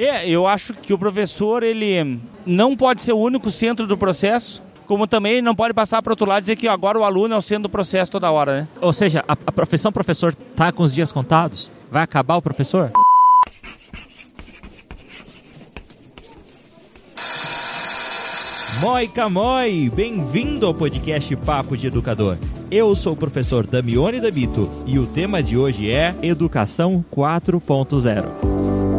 [0.00, 4.62] É, eu acho que o professor, ele não pode ser o único centro do processo,
[4.86, 7.36] como também não pode passar para outro lado e dizer que agora o aluno é
[7.36, 8.68] o centro do processo toda hora, né?
[8.80, 11.70] Ou seja, a, a profissão professor tá com os dias contados?
[11.90, 12.90] Vai acabar o professor?
[18.80, 22.38] Moi Camoi, bem-vindo ao podcast Papo de Educador.
[22.70, 28.89] Eu sou o professor Damione Dabito e o tema de hoje é Educação 4.0.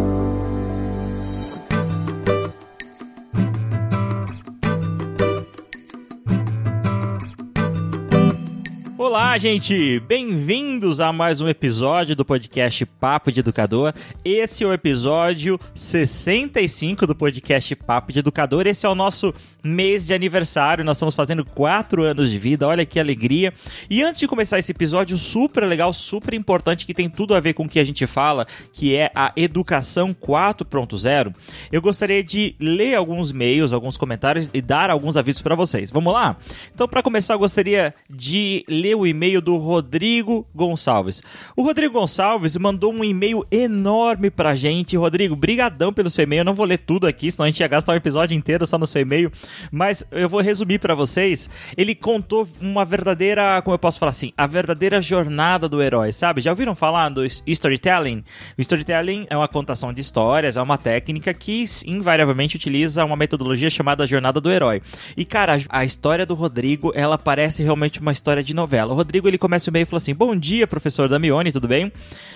[9.32, 9.98] Olá, gente!
[10.02, 13.94] Bem-vindos a mais um episódio do podcast Papo de Educador.
[14.26, 18.68] Esse é o episódio 65 do podcast Papo de Educador.
[18.68, 20.84] Esse é o nosso mês de aniversário.
[20.84, 22.68] Nós estamos fazendo quatro anos de vida.
[22.68, 23.54] Olha que alegria!
[23.90, 27.54] E antes de começar esse episódio super legal, super importante, que tem tudo a ver
[27.54, 31.34] com o que a gente fala, que é a Educação 4.0,
[31.72, 35.90] eu gostaria de ler alguns e-mails, alguns comentários e dar alguns avisos para vocês.
[35.90, 36.36] Vamos lá?
[36.76, 41.22] Então, para começar, eu gostaria de ler o e-mail do Rodrigo Gonçalves.
[41.56, 44.98] O Rodrigo Gonçalves mandou um e-mail enorme pra gente.
[44.98, 46.42] Rodrigo, brigadão pelo seu e-mail.
[46.42, 48.80] Eu não vou ler tudo aqui, senão a gente ia gastar um episódio inteiro só
[48.80, 49.32] no seu e-mail.
[49.72, 51.48] Mas eu vou resumir para vocês.
[51.78, 56.42] Ele contou uma verdadeira, como eu posso falar assim, a verdadeira jornada do herói, sabe?
[56.42, 58.24] Já ouviram falar do storytelling?
[58.58, 63.70] O storytelling é uma contação de histórias, é uma técnica que invariavelmente utiliza uma metodologia
[63.70, 64.82] chamada jornada do herói.
[65.16, 68.94] E cara, a história do Rodrigo, ela parece realmente uma história de novela.
[68.94, 71.92] O Rodrigo ele começa o e-mail e fala assim: Bom dia, professor Damione, tudo bem?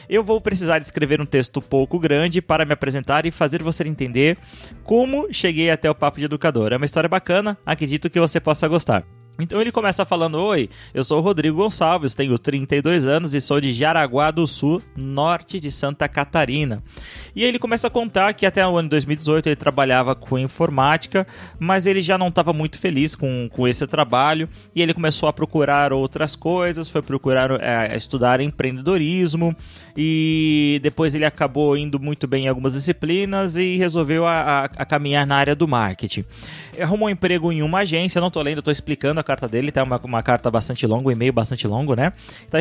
[0.09, 4.38] Eu vou precisar escrever um texto pouco grande para me apresentar e fazer você entender
[4.84, 6.73] como cheguei até o Papo de Educador.
[6.73, 9.06] É uma história bacana, acredito que você possa gostar.
[9.39, 13.59] Então ele começa falando: Oi, eu sou o Rodrigo Gonçalves, tenho 32 anos e sou
[13.59, 16.81] de Jaraguá do Sul, norte de Santa Catarina.
[17.36, 21.28] E ele começa a contar que até o ano 2018 ele trabalhava com informática,
[21.59, 25.34] mas ele já não estava muito feliz com, com esse trabalho e ele começou a
[25.34, 29.56] procurar outras coisas, foi procurar é, estudar empreendedorismo
[29.97, 34.85] e depois ele acabou indo muito bem em algumas disciplinas e resolveu a, a, a
[34.85, 36.23] caminhar na área do marketing.
[36.79, 40.00] Arrumou um emprego em uma agência, não estou lendo, estou explicando carta dele, tá uma,
[40.03, 42.13] uma carta bastante longa, um e-mail bastante longo, né?
[42.50, 42.59] Tá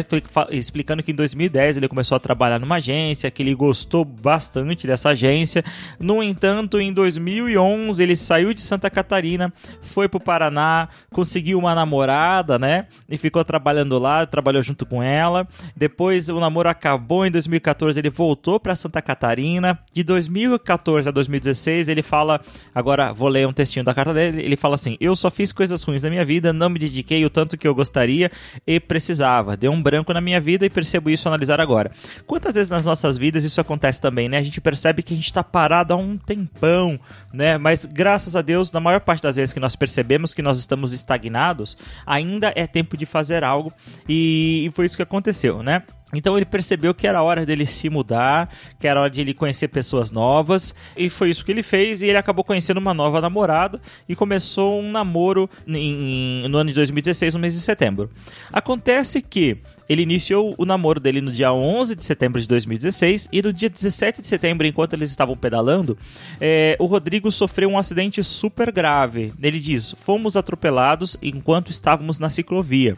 [0.51, 5.11] explicando que em 2010 ele começou a trabalhar numa agência, que ele gostou bastante dessa
[5.11, 5.63] agência.
[5.99, 12.59] No entanto, em 2011 ele saiu de Santa Catarina, foi pro Paraná, conseguiu uma namorada,
[12.59, 12.87] né?
[13.09, 15.47] E ficou trabalhando lá, trabalhou junto com ela.
[15.77, 19.79] Depois o namoro acabou em 2014, ele voltou para Santa Catarina.
[19.93, 22.41] De 2014 a 2016 ele fala,
[22.75, 25.83] agora vou ler um textinho da carta dele, ele fala assim: "Eu só fiz coisas
[25.83, 28.31] ruins na minha vida, não me dediquei o tanto que eu gostaria
[28.67, 29.57] e precisava.
[29.57, 31.91] Deu um branco na minha vida e percebo isso analisar agora.
[32.27, 34.39] Quantas vezes nas nossas vidas isso acontece também, né?
[34.39, 36.99] A gente percebe que a gente está parado há um tempão,
[37.33, 37.59] né?
[37.59, 40.93] Mas graças a Deus, na maior parte das vezes que nós percebemos que nós estamos
[40.93, 41.77] estagnados,
[42.07, 43.73] ainda é tempo de fazer algo
[44.09, 45.83] e, foi isso que aconteceu, né?
[46.15, 49.69] Então ele percebeu que era hora dele se mudar, que era hora de ele conhecer
[49.69, 52.03] pessoas novas, e foi isso que ele fez.
[52.03, 56.75] E ele acabou conhecendo uma nova namorada e começou um namoro em, no ano de
[56.75, 58.11] 2016, no mês de setembro.
[58.53, 59.59] Acontece que
[59.89, 63.69] ele iniciou o namoro dele no dia 11 de setembro de 2016 e no dia
[63.69, 65.97] 17 de setembro, enquanto eles estavam pedalando,
[66.41, 69.33] é, o Rodrigo sofreu um acidente super grave.
[69.43, 72.97] Ele diz: Fomos atropelados enquanto estávamos na ciclovia.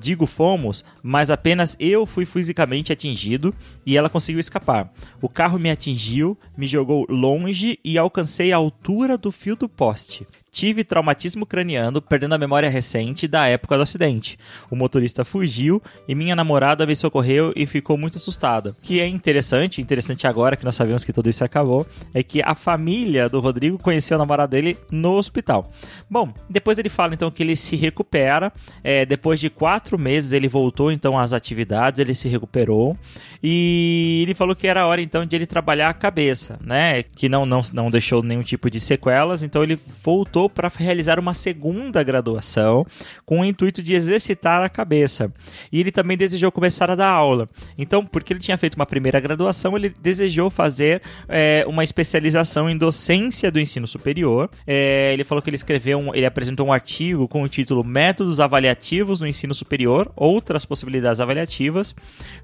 [0.00, 3.54] Digo fomos, mas apenas eu fui fisicamente atingido
[3.84, 4.92] e ela conseguiu escapar.
[5.20, 10.26] O carro me atingiu, me jogou longe e alcancei a altura do fio do poste.
[10.58, 14.36] Tive traumatismo craniano, perdendo a memória recente da época do acidente.
[14.68, 18.70] O motorista fugiu e minha namorada me socorreu e ficou muito assustada.
[18.70, 22.42] O que é interessante, interessante agora que nós sabemos que tudo isso acabou, é que
[22.42, 25.70] a família do Rodrigo conheceu a namorada dele no hospital.
[26.10, 28.52] Bom, depois ele fala então que ele se recupera.
[28.82, 32.96] É, depois de quatro meses ele voltou então às atividades, ele se recuperou
[33.40, 37.04] e ele falou que era hora então de ele trabalhar a cabeça, né?
[37.04, 41.34] Que não, não, não deixou nenhum tipo de sequelas, então ele voltou para realizar uma
[41.34, 42.86] segunda graduação
[43.24, 45.32] com o intuito de exercitar a cabeça.
[45.72, 47.48] E ele também desejou começar a dar aula.
[47.76, 52.76] Então, porque ele tinha feito uma primeira graduação, ele desejou fazer é, uma especialização em
[52.76, 54.50] docência do ensino superior.
[54.66, 58.40] É, ele falou que ele escreveu, um, ele apresentou um artigo com o título Métodos
[58.40, 61.94] Avaliativos no Ensino Superior, outras possibilidades avaliativas.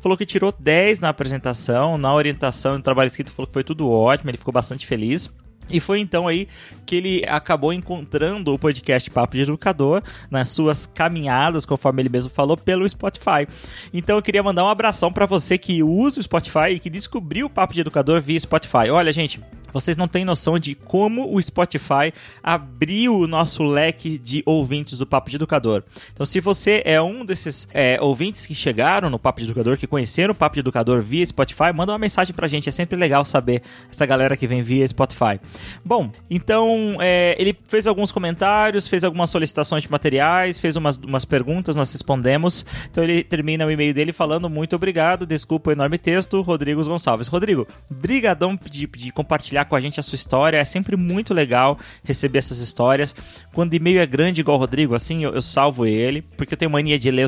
[0.00, 3.90] Falou que tirou 10 na apresentação, na orientação, no trabalho escrito, falou que foi tudo
[3.90, 5.32] ótimo, ele ficou bastante feliz.
[5.70, 6.46] E foi então aí
[6.84, 12.28] que ele acabou encontrando o podcast Papo de Educador nas suas caminhadas, conforme ele mesmo
[12.28, 13.46] falou, pelo Spotify.
[13.92, 17.46] Então eu queria mandar um abração para você que usa o Spotify e que descobriu
[17.46, 18.90] o Papo de Educador via Spotify.
[18.90, 19.40] Olha, gente,
[19.74, 25.04] Vocês não têm noção de como o Spotify abriu o nosso leque de ouvintes do
[25.04, 25.82] Papo de Educador.
[26.12, 29.86] Então, se você é um desses é, ouvintes que chegaram no Papo de Educador, que
[29.86, 32.68] conheceram o Papo de Educador via Spotify, manda uma mensagem pra gente.
[32.68, 35.40] É sempre legal saber essa galera que vem via Spotify.
[35.84, 41.24] Bom, então é, ele fez alguns comentários, fez algumas solicitações de materiais, fez umas, umas
[41.24, 42.64] perguntas, nós respondemos.
[42.88, 47.26] Então ele termina o e-mail dele falando muito obrigado, desculpa o enorme texto, Rodrigo Gonçalves.
[47.26, 50.58] Rodrigo, brigadão de, de compartilhar com a gente a sua história.
[50.58, 53.14] É sempre muito legal receber essas histórias.
[53.52, 56.70] Quando e-mail é grande igual o Rodrigo, assim, eu, eu salvo ele, porque eu tenho
[56.70, 57.26] mania de ler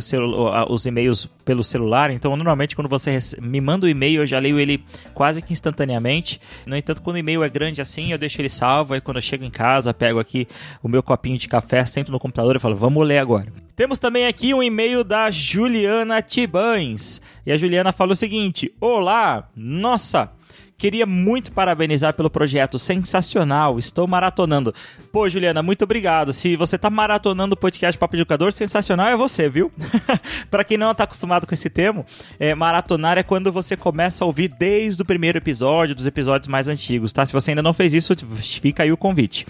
[0.68, 2.10] os e-mails pelo celular.
[2.10, 4.84] Então, normalmente, quando você me manda o um e-mail, eu já leio ele
[5.14, 6.40] quase que instantaneamente.
[6.66, 8.94] No entanto, quando o e-mail é grande assim, eu deixo ele salvo.
[8.94, 10.46] Aí, quando eu chego em casa, pego aqui
[10.82, 13.52] o meu copinho de café, sento no computador e falo, vamos ler agora.
[13.76, 17.20] Temos também aqui um e-mail da Juliana Tibães.
[17.44, 20.30] E a Juliana fala o seguinte: Olá, nossa,
[20.78, 24.74] Queria muito parabenizar pelo projeto, sensacional, estou maratonando.
[25.10, 26.34] Pô, Juliana, muito obrigado.
[26.34, 29.72] Se você tá maratonando o podcast Papo Educador, sensacional é você, viu?
[30.50, 32.04] para quem não tá acostumado com esse termo,
[32.38, 36.68] é, maratonar é quando você começa a ouvir desde o primeiro episódio, dos episódios mais
[36.68, 37.24] antigos, tá?
[37.24, 38.12] Se você ainda não fez isso,
[38.60, 39.46] fica aí o convite.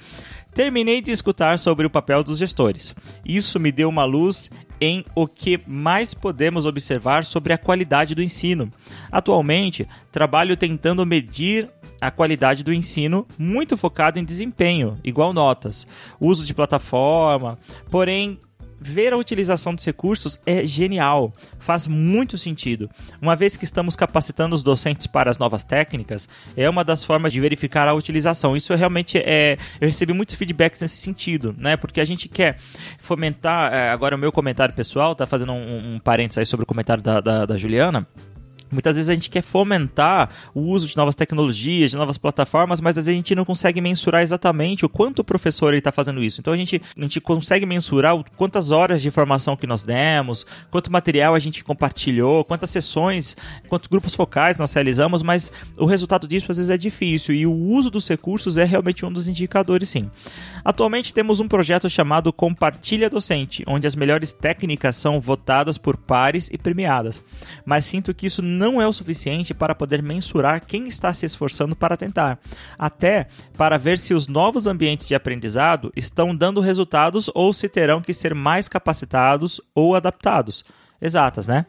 [0.56, 2.94] Terminei de escutar sobre o papel dos gestores.
[3.22, 4.50] Isso me deu uma luz
[4.80, 8.70] em o que mais podemos observar sobre a qualidade do ensino.
[9.12, 11.70] Atualmente, trabalho tentando medir
[12.00, 15.86] a qualidade do ensino muito focado em desempenho, igual notas,
[16.18, 17.58] uso de plataforma,
[17.90, 18.38] porém
[18.80, 22.90] ver a utilização dos recursos é genial, faz muito sentido.
[23.20, 27.32] Uma vez que estamos capacitando os docentes para as novas técnicas, é uma das formas
[27.32, 28.56] de verificar a utilização.
[28.56, 29.58] Isso realmente é.
[29.80, 31.76] Eu recebi muitos feedbacks nesse sentido, né?
[31.76, 32.58] Porque a gente quer
[33.00, 33.72] fomentar.
[33.72, 37.02] É, agora, o meu comentário pessoal, tá fazendo um, um parênteses aí sobre o comentário
[37.02, 38.06] da, da, da Juliana.
[38.70, 42.98] Muitas vezes a gente quer fomentar o uso de novas tecnologias, de novas plataformas, mas
[42.98, 46.40] às vezes a gente não consegue mensurar exatamente o quanto o professor está fazendo isso.
[46.40, 50.90] Então a gente, a gente consegue mensurar quantas horas de informação que nós demos, quanto
[50.90, 53.36] material a gente compartilhou, quantas sessões,
[53.68, 57.52] quantos grupos focais nós realizamos, mas o resultado disso às vezes é difícil e o
[57.52, 60.10] uso dos recursos é realmente um dos indicadores, sim.
[60.64, 66.50] Atualmente temos um projeto chamado Compartilha Docente, onde as melhores técnicas são votadas por pares
[66.52, 67.22] e premiadas,
[67.64, 71.76] mas sinto que isso não é o suficiente para poder mensurar quem está se esforçando
[71.76, 72.38] para tentar,
[72.78, 78.00] até para ver se os novos ambientes de aprendizado estão dando resultados ou se terão
[78.00, 80.64] que ser mais capacitados ou adaptados.
[81.00, 81.66] Exatas, né?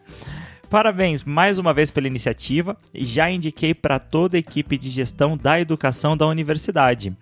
[0.69, 5.37] Parabéns mais uma vez pela iniciativa e já indiquei para toda a equipe de gestão
[5.37, 7.15] da educação da universidade.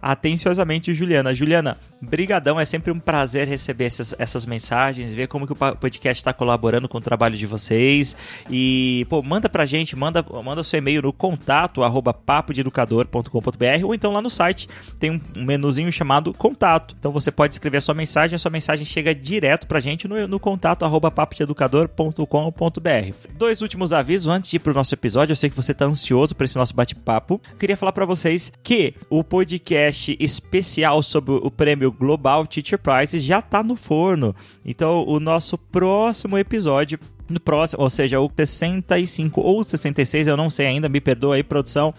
[0.00, 1.34] Atenciosamente, Juliana.
[1.34, 6.20] Juliana, Brigadão, é sempre um prazer receber essas, essas mensagens, ver como que o podcast
[6.20, 8.16] está colaborando com o trabalho de vocês.
[8.48, 14.12] E, pô, manda pra gente, manda, manda seu e-mail no contato arroba papodeeducador.com.br ou então
[14.12, 14.68] lá no site
[14.98, 16.94] tem um, menuzinho chamado contato.
[16.98, 20.28] Então você pode escrever a sua mensagem, a sua mensagem chega direto pra gente no,
[20.28, 23.14] no contato arroba papodeeducador.com.br.
[23.34, 26.34] Dois últimos avisos antes de ir pro nosso episódio, eu sei que você tá ansioso
[26.34, 27.40] para esse nosso bate-papo.
[27.58, 33.38] Queria falar para vocês que o podcast especial sobre o prêmio Global Teacher Prize já
[33.38, 34.34] está no forno.
[34.64, 36.98] Então, o nosso próximo episódio
[37.28, 41.42] no próximo, ou seja, o 65 ou 66, eu não sei ainda, me perdoa aí,
[41.42, 41.92] produção,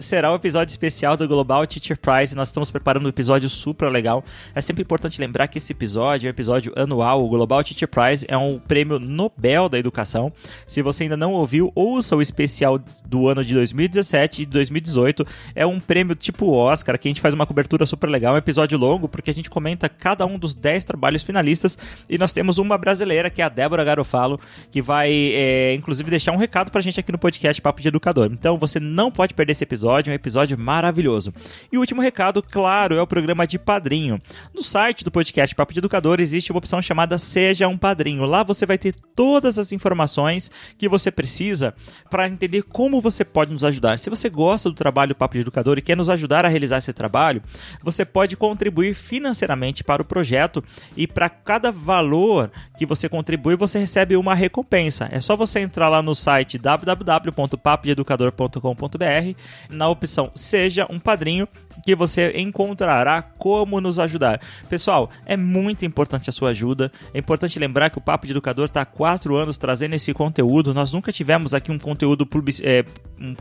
[0.00, 2.34] será o episódio especial do Global Teacher Prize.
[2.34, 4.24] Nós estamos preparando um episódio super legal.
[4.54, 7.24] É sempre importante lembrar que esse episódio é um episódio anual.
[7.24, 10.32] O Global Teacher Prize é um prêmio Nobel da educação.
[10.66, 15.26] Se você ainda não ouviu, ouça o especial do ano de 2017 e 2018.
[15.54, 18.78] É um prêmio tipo Oscar, que a gente faz uma cobertura super legal, um episódio
[18.78, 21.76] longo, porque a gente comenta cada um dos 10 trabalhos finalistas
[22.08, 24.38] e nós temos uma brasileira, que é a Débora Garofalo,
[24.72, 28.30] que vai, é, inclusive, deixar um recado pra gente aqui no podcast Papo de Educador.
[28.32, 31.30] Então você não pode perder esse episódio, é um episódio maravilhoso.
[31.70, 34.18] E o último recado, claro, é o programa de padrinho.
[34.54, 38.24] No site do podcast Papo de Educador existe uma opção chamada Seja um Padrinho.
[38.24, 41.74] Lá você vai ter todas as informações que você precisa
[42.08, 43.98] para entender como você pode nos ajudar.
[43.98, 46.94] Se você gosta do trabalho Papo de Educador e quer nos ajudar a realizar esse
[46.94, 47.42] trabalho,
[47.84, 50.64] você pode contribuir financeiramente para o projeto
[50.96, 55.08] e para cada valor que você contribui, você recebe uma recompensa recompensa.
[55.10, 59.36] É só você entrar lá no site www.papodeeducador.com.br
[59.68, 61.46] na opção Seja um Padrinho
[61.82, 64.40] que você encontrará como nos ajudar.
[64.68, 66.92] Pessoal, é muito importante a sua ajuda.
[67.12, 70.72] É importante lembrar que o Papo de Educador está há quatro anos trazendo esse conteúdo.
[70.72, 72.28] Nós nunca tivemos aqui um conteúdo,
[72.62, 72.84] é,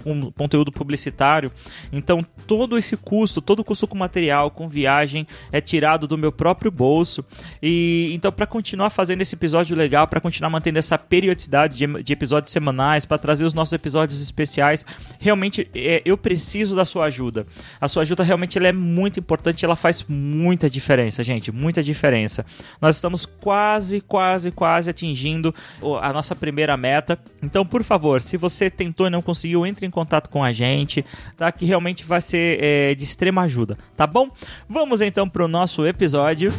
[0.05, 1.51] um conteúdo publicitário.
[1.91, 6.31] Então, todo esse custo, todo o custo com material, com viagem, é tirado do meu
[6.31, 7.23] próprio bolso.
[7.61, 12.13] E então, para continuar fazendo esse episódio legal, para continuar mantendo essa periodicidade de, de
[12.13, 14.85] episódios semanais, para trazer os nossos episódios especiais.
[15.19, 17.45] Realmente, é, eu preciso da sua ajuda.
[17.79, 22.45] A sua ajuda realmente ela é muito importante, ela faz muita diferença, gente, muita diferença.
[22.79, 25.53] Nós estamos quase, quase, quase atingindo
[26.01, 27.19] a nossa primeira meta.
[27.43, 31.05] Então, por favor, se você tentou e não conseguiu, entre em contato com a gente,
[31.35, 31.51] tá?
[31.51, 34.29] Que realmente vai ser é, de extrema ajuda, tá bom?
[34.67, 36.51] Vamos então para o nosso episódio.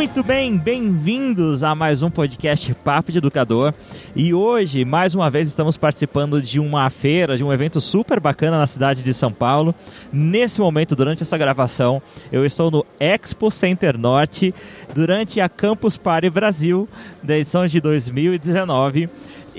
[0.00, 3.74] Muito bem, bem-vindos a mais um podcast Papo de Educador.
[4.16, 8.56] E hoje, mais uma vez, estamos participando de uma feira, de um evento super bacana
[8.56, 9.74] na cidade de São Paulo.
[10.10, 12.00] Nesse momento, durante essa gravação,
[12.32, 14.54] eu estou no Expo Center Norte,
[14.94, 16.88] durante a Campus Party Brasil,
[17.22, 19.10] da edição de 2019.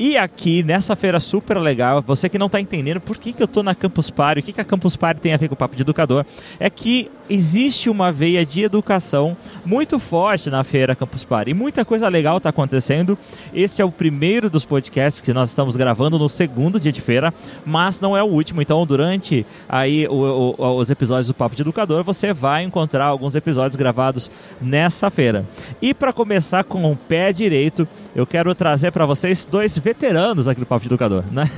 [0.03, 3.45] E aqui, nessa feira super legal, você que não está entendendo por que, que eu
[3.45, 5.57] estou na Campus Party, o que, que a Campus Party tem a ver com o
[5.57, 6.25] Papo de Educador,
[6.59, 11.51] é que existe uma veia de educação muito forte na feira Campus Party.
[11.51, 13.15] E muita coisa legal está acontecendo.
[13.53, 17.31] Esse é o primeiro dos podcasts que nós estamos gravando no segundo dia de feira,
[17.63, 18.59] mas não é o último.
[18.59, 23.35] Então, durante aí o, o, os episódios do Papo de Educador, você vai encontrar alguns
[23.35, 25.45] episódios gravados nessa feira.
[25.79, 30.61] E para começar com o pé direito, eu quero trazer para vocês dois veteranos aqui
[30.61, 31.49] do Papo de Educador, né?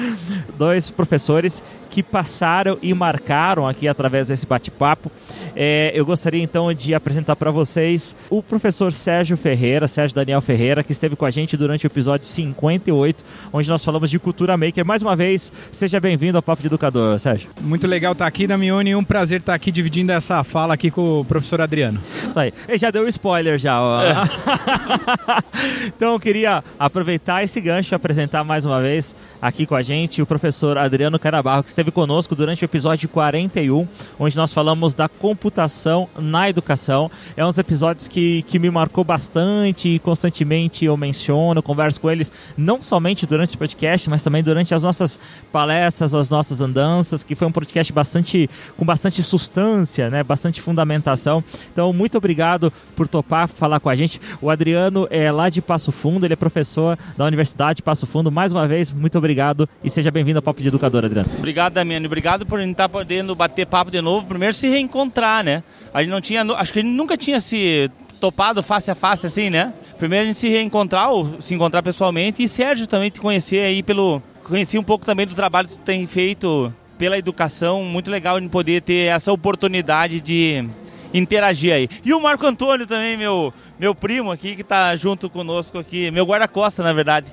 [0.58, 5.10] dois professores que passaram e marcaram aqui através desse bate-papo.
[5.54, 10.84] É, eu gostaria então de apresentar para vocês o professor Sérgio Ferreira, Sérgio Daniel Ferreira,
[10.84, 14.84] que esteve com a gente durante o episódio 58, onde nós falamos de cultura maker.
[14.84, 17.50] Mais uma vez, seja bem-vindo ao Papo de Educador, Sérgio.
[17.60, 21.24] Muito legal estar aqui, Damione, um prazer estar aqui dividindo essa fala aqui com o
[21.24, 22.00] professor Adriano.
[22.28, 22.52] Isso aí.
[22.68, 23.78] Ele já deu um spoiler já.
[24.02, 25.84] É.
[25.86, 30.22] então eu queria aproveitar esse gancho e apresentar mais uma vez aqui com a gente
[30.22, 33.86] o professor Adriano Carabarro, que esteve conosco durante o episódio 41,
[34.18, 37.08] onde nós falamos da computação na educação.
[37.36, 42.10] É um dos episódios que, que me marcou bastante e constantemente eu menciono, converso com
[42.10, 45.16] eles, não somente durante o podcast, mas também durante as nossas
[45.52, 50.24] palestras, as nossas andanças, que foi um podcast bastante com bastante substância, né?
[50.24, 51.44] bastante fundamentação.
[51.72, 54.20] Então, muito obrigado por topar falar com a gente.
[54.42, 58.32] O Adriano é lá de Passo Fundo, ele é professor da Universidade de Passo Fundo.
[58.32, 61.28] Mais uma vez, muito obrigado e seja bem-vindo ao Papo de Educador, Adriano.
[61.38, 62.06] Obrigado, Damiano.
[62.06, 64.26] Obrigado por estar podendo bater papo de novo.
[64.26, 65.62] Primeiro, se reencontrar, né?
[65.92, 69.26] A gente não tinha, acho que a gente nunca tinha se topado face a face
[69.26, 69.72] assim, né?
[69.96, 73.82] Primeiro a gente se reencontrar ou se encontrar pessoalmente e Sérgio também te conhecer aí
[73.82, 78.40] pelo conheci um pouco também do trabalho que tu tem feito pela educação, muito legal
[78.40, 80.68] de poder ter essa oportunidade de
[81.12, 81.88] interagir aí.
[82.04, 86.24] E o Marco Antônio também, meu meu primo aqui que está junto conosco aqui, meu
[86.24, 87.26] guarda-costa, na verdade.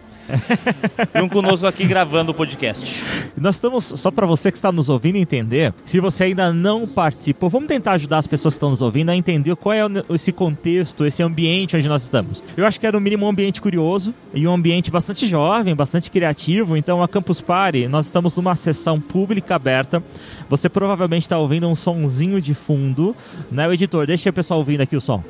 [1.22, 3.03] Um conosco aqui gravando o podcast.
[3.38, 7.50] Nós estamos, só para você que está nos ouvindo entender, se você ainda não participou,
[7.50, 11.05] vamos tentar ajudar as pessoas que estão nos ouvindo a entender qual é esse contexto,
[11.05, 12.44] esse ambiente onde nós estamos.
[12.58, 16.10] Eu acho que é no mínimo um ambiente curioso e um ambiente bastante jovem, bastante
[16.10, 16.75] criativo.
[16.75, 20.03] Então, a Campus Party, nós estamos numa sessão pública aberta.
[20.50, 23.15] Você provavelmente está ouvindo um sonzinho de fundo,
[23.51, 23.67] né?
[23.67, 25.24] O editor, deixa o pessoal ouvindo aqui o som.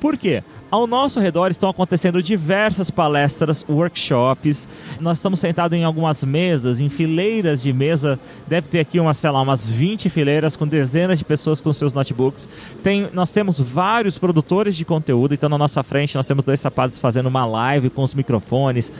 [0.00, 0.42] Por quê?
[0.70, 4.68] Ao nosso redor estão acontecendo diversas palestras, workshops.
[5.00, 8.20] Nós estamos sentados em algumas mesas, em fileiras de mesa.
[8.46, 11.94] Deve ter aqui uma, sei lá, umas 20 fileiras com dezenas de pessoas com seus
[11.94, 12.46] notebooks.
[12.82, 15.32] Tem, nós temos vários produtores de conteúdo.
[15.32, 18.92] Então, na nossa frente, nós temos dois rapazes fazendo uma live com os microfones.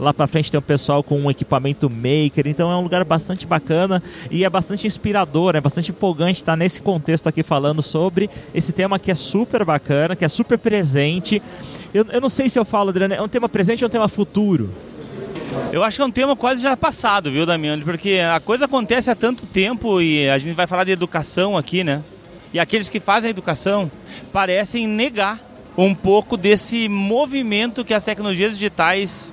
[0.00, 3.46] Lá para frente tem o pessoal com um equipamento maker, então é um lugar bastante
[3.46, 8.72] bacana e é bastante inspirador, é bastante empolgante estar nesse contexto aqui falando sobre esse
[8.72, 11.42] tema que é super bacana, que é super presente.
[11.92, 14.08] Eu, eu não sei se eu falo, Adriano, é um tema presente ou um tema
[14.08, 14.72] futuro?
[15.70, 17.84] Eu acho que é um tema quase já passado, viu, Damiano?
[17.84, 21.84] Porque a coisa acontece há tanto tempo e a gente vai falar de educação aqui,
[21.84, 22.02] né?
[22.54, 23.90] E aqueles que fazem a educação
[24.32, 25.38] parecem negar
[25.76, 29.30] um pouco desse movimento que as tecnologias digitais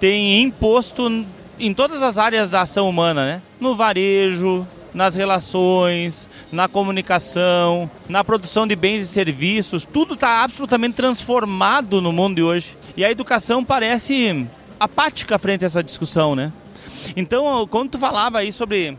[0.00, 1.24] tem imposto
[1.58, 3.42] em todas as áreas da ação humana, né?
[3.60, 10.94] No varejo, nas relações, na comunicação, na produção de bens e serviços, tudo está absolutamente
[10.94, 12.76] transformado no mundo de hoje.
[12.96, 14.46] E a educação parece
[14.80, 16.52] apática frente a essa discussão, né?
[17.14, 18.96] Então, quando tu falava aí sobre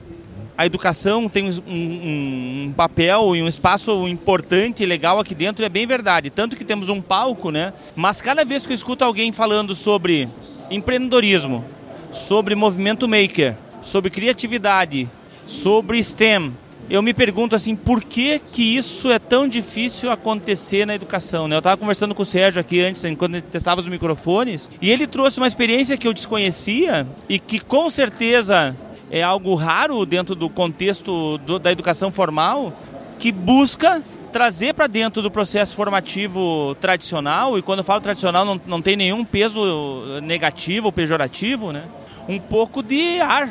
[0.58, 5.64] a educação tem um, um, um, papel e um espaço importante e legal aqui dentro,
[5.64, 6.32] é bem verdade.
[6.32, 7.74] Tanto que temos um palco, né?
[7.96, 10.28] Mas cada vez que eu escuto alguém falando sobre
[10.70, 11.64] empreendedorismo,
[12.12, 15.10] sobre movimento maker, sobre criatividade
[15.48, 16.54] sobre STEM.
[16.90, 21.48] Eu me pergunto assim, por que que isso é tão difícil acontecer na educação?
[21.48, 21.56] Né?
[21.56, 25.38] Eu estava conversando com o Sérgio aqui antes, quando testava os microfones, e ele trouxe
[25.38, 28.76] uma experiência que eu desconhecia e que com certeza
[29.12, 32.74] é algo raro dentro do contexto do, da educação formal,
[33.20, 34.02] que busca
[34.38, 38.96] trazer para dentro do processo formativo tradicional, e quando eu falo tradicional não, não tem
[38.96, 41.86] nenhum peso negativo ou pejorativo, né?
[42.30, 43.50] um pouco de ar,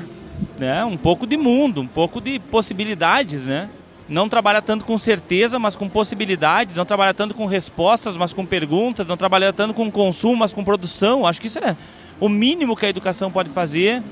[0.57, 0.85] né?
[0.85, 3.47] um pouco de mundo, um pouco de possibilidades.
[3.47, 3.69] Né?
[4.09, 8.47] Não trabalha tanto com certeza, mas com possibilidades, não trabalha tanto com respostas, mas com
[8.47, 11.27] perguntas, não trabalha tanto com consumo, mas com produção.
[11.27, 11.77] Acho que isso é
[12.21, 14.05] o mínimo que a educação pode fazer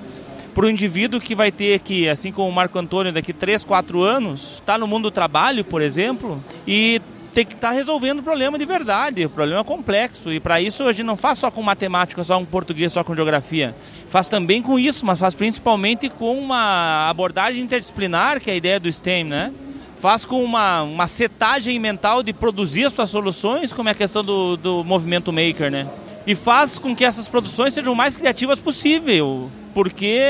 [0.55, 4.03] para o indivíduo que vai ter que, assim como o Marco Antônio, daqui 3, 4
[4.03, 7.03] anos, está no mundo do trabalho, por exemplo, e
[7.35, 10.33] tem que estar tá resolvendo o problema de verdade, o problema é complexo.
[10.33, 13.17] E para isso a gente não faz só com matemática, só com português, só com
[13.17, 13.75] geografia.
[14.09, 18.79] Faz também com isso, mas faz principalmente com uma abordagem interdisciplinar, que é a ideia
[18.79, 19.53] do STEM, né?
[19.99, 24.23] Faz com uma, uma setagem mental de produzir as suas soluções, como é a questão
[24.23, 25.89] do, do movimento maker, né?
[26.27, 30.21] E faz com que essas produções sejam o mais criativas possível porque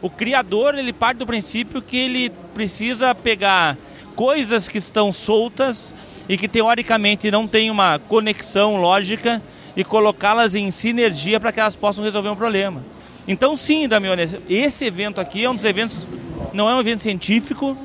[0.00, 3.76] o criador ele parte do princípio que ele precisa pegar
[4.14, 5.92] coisas que estão soltas
[6.28, 9.42] e que teoricamente não têm uma conexão lógica
[9.76, 12.84] e colocá-las em sinergia para que elas possam resolver um problema.
[13.26, 16.06] Então sim, Damione, esse evento aqui é um dos eventos,
[16.52, 17.76] não é um evento científico,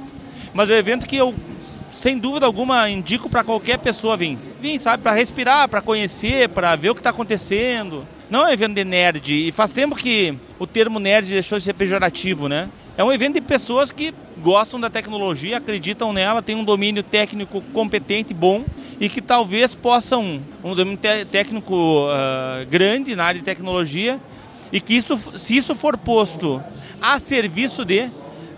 [0.53, 1.33] mas é um evento que eu,
[1.97, 4.37] sem dúvida alguma, indico para qualquer pessoa vir.
[4.61, 8.53] Vir, sabe, para respirar, para conhecer, para ver o que está acontecendo não é um
[8.53, 9.47] evento de nerd.
[9.47, 12.69] E faz tempo que o termo nerd deixou de ser pejorativo, né?
[12.97, 17.61] É um evento de pessoas que gostam da tecnologia, acreditam nela, têm um domínio técnico
[17.73, 18.65] competente, bom
[18.99, 20.99] e que talvez possam, um domínio
[21.31, 21.73] técnico
[22.07, 24.19] uh, grande na área de tecnologia
[24.71, 26.61] e que isso, se isso for posto
[27.01, 28.09] a serviço de,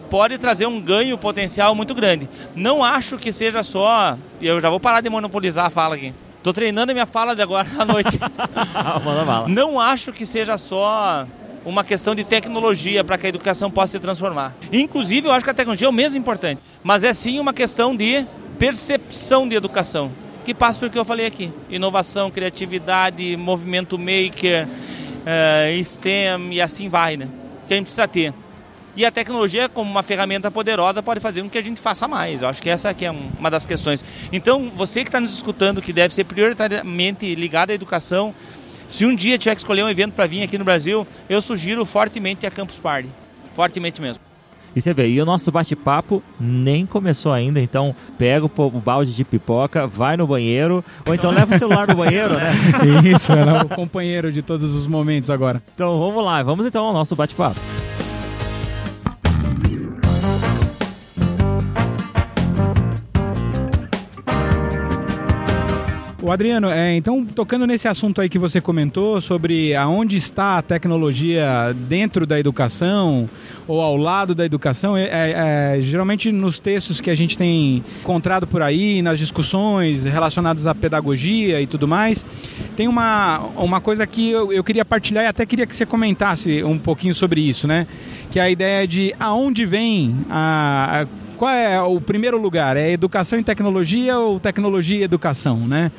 [0.10, 2.28] pode trazer um ganho potencial muito grande.
[2.56, 6.14] Não acho que seja só, e eu já vou parar de monopolizar a fala aqui.
[6.42, 8.18] Tô treinando a minha fala de agora à noite.
[9.50, 11.28] Não acho que seja só
[11.66, 14.56] uma questão de tecnologia para que a educação possa se transformar.
[14.72, 17.94] Inclusive, eu acho que a tecnologia é o mesmo importante, mas é sim uma questão
[17.94, 18.26] de
[18.58, 20.12] percepção de educação,
[20.46, 26.88] que passa pelo que eu falei aqui: inovação, criatividade, movimento maker, uh, STEM e assim
[26.88, 27.28] vai, né?
[27.68, 28.34] Que a gente precisa ter.
[29.00, 32.42] E a tecnologia, como uma ferramenta poderosa, pode fazer com que a gente faça mais.
[32.42, 34.04] Eu acho que essa aqui é uma das questões.
[34.30, 38.36] Então, você que está nos escutando, que deve ser prioritariamente ligado à educação,
[38.90, 41.86] se um dia tiver que escolher um evento para vir aqui no Brasil, eu sugiro
[41.86, 43.08] fortemente a Campus Party.
[43.56, 44.22] Fortemente mesmo.
[44.76, 49.16] E você vê, e o nosso bate-papo nem começou ainda, então pega o, o, balde
[49.16, 52.52] de pipoca, vai no banheiro, ou então leva o celular no banheiro, né?
[53.16, 55.64] Isso, é o companheiro de todos os momentos agora.
[55.74, 57.60] Então vamos lá, vamos então ao nosso bate-papo.
[66.32, 71.76] Adriano, é, então, tocando nesse assunto aí que você comentou sobre aonde está a tecnologia
[71.88, 73.30] dentro da educação
[73.68, 77.84] ou ao lado da educação, é, é, é, geralmente nos textos que a gente tem
[78.02, 82.26] encontrado por aí, nas discussões relacionadas à pedagogia e tudo mais,
[82.76, 86.64] tem uma, uma coisa que eu, eu queria partilhar e até queria que você comentasse
[86.64, 87.88] um pouquinho sobre isso, né?
[88.30, 92.76] Que é a ideia de aonde vem a, a qual é o primeiro lugar?
[92.76, 95.90] É educação e tecnologia ou tecnologia e educação, né?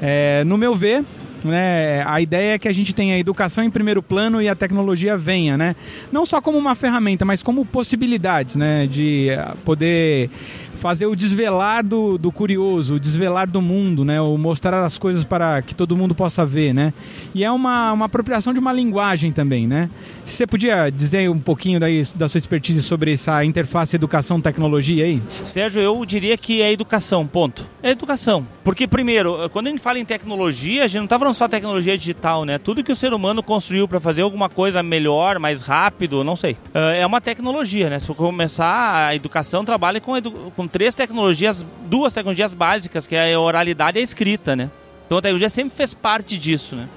[0.00, 1.04] É, no meu ver,
[1.44, 4.54] né, a ideia é que a gente tenha a educação em primeiro plano e a
[4.54, 5.76] tecnologia venha, né?
[6.10, 8.86] Não só como uma ferramenta, mas como possibilidades, né?
[8.86, 9.28] De
[9.66, 10.30] poder
[10.76, 14.20] fazer o desvelar do, do curioso, o desvelar do mundo, né?
[14.20, 16.92] O mostrar as coisas para que todo mundo possa ver, né?
[17.34, 19.90] E é uma, uma apropriação de uma linguagem também, né?
[20.24, 25.22] Você podia dizer um pouquinho daí, da sua expertise sobre essa interface educação-tecnologia aí?
[25.44, 27.68] Sérgio, eu diria que é educação, ponto.
[27.82, 28.46] É educação.
[28.64, 31.96] Porque, primeiro, quando a gente fala em tecnologia, a gente não está falando só tecnologia
[31.96, 32.58] digital, né?
[32.58, 36.56] Tudo que o ser humano construiu para fazer alguma coisa melhor, mais rápido, não sei.
[36.74, 37.98] É uma tecnologia, né?
[37.98, 43.14] Se for começar, a educação trabalha com, edu com três tecnologias, duas tecnologias básicas, que
[43.14, 44.70] é a oralidade e a escrita, né?
[45.06, 46.88] Então a tecnologia sempre fez parte disso, né?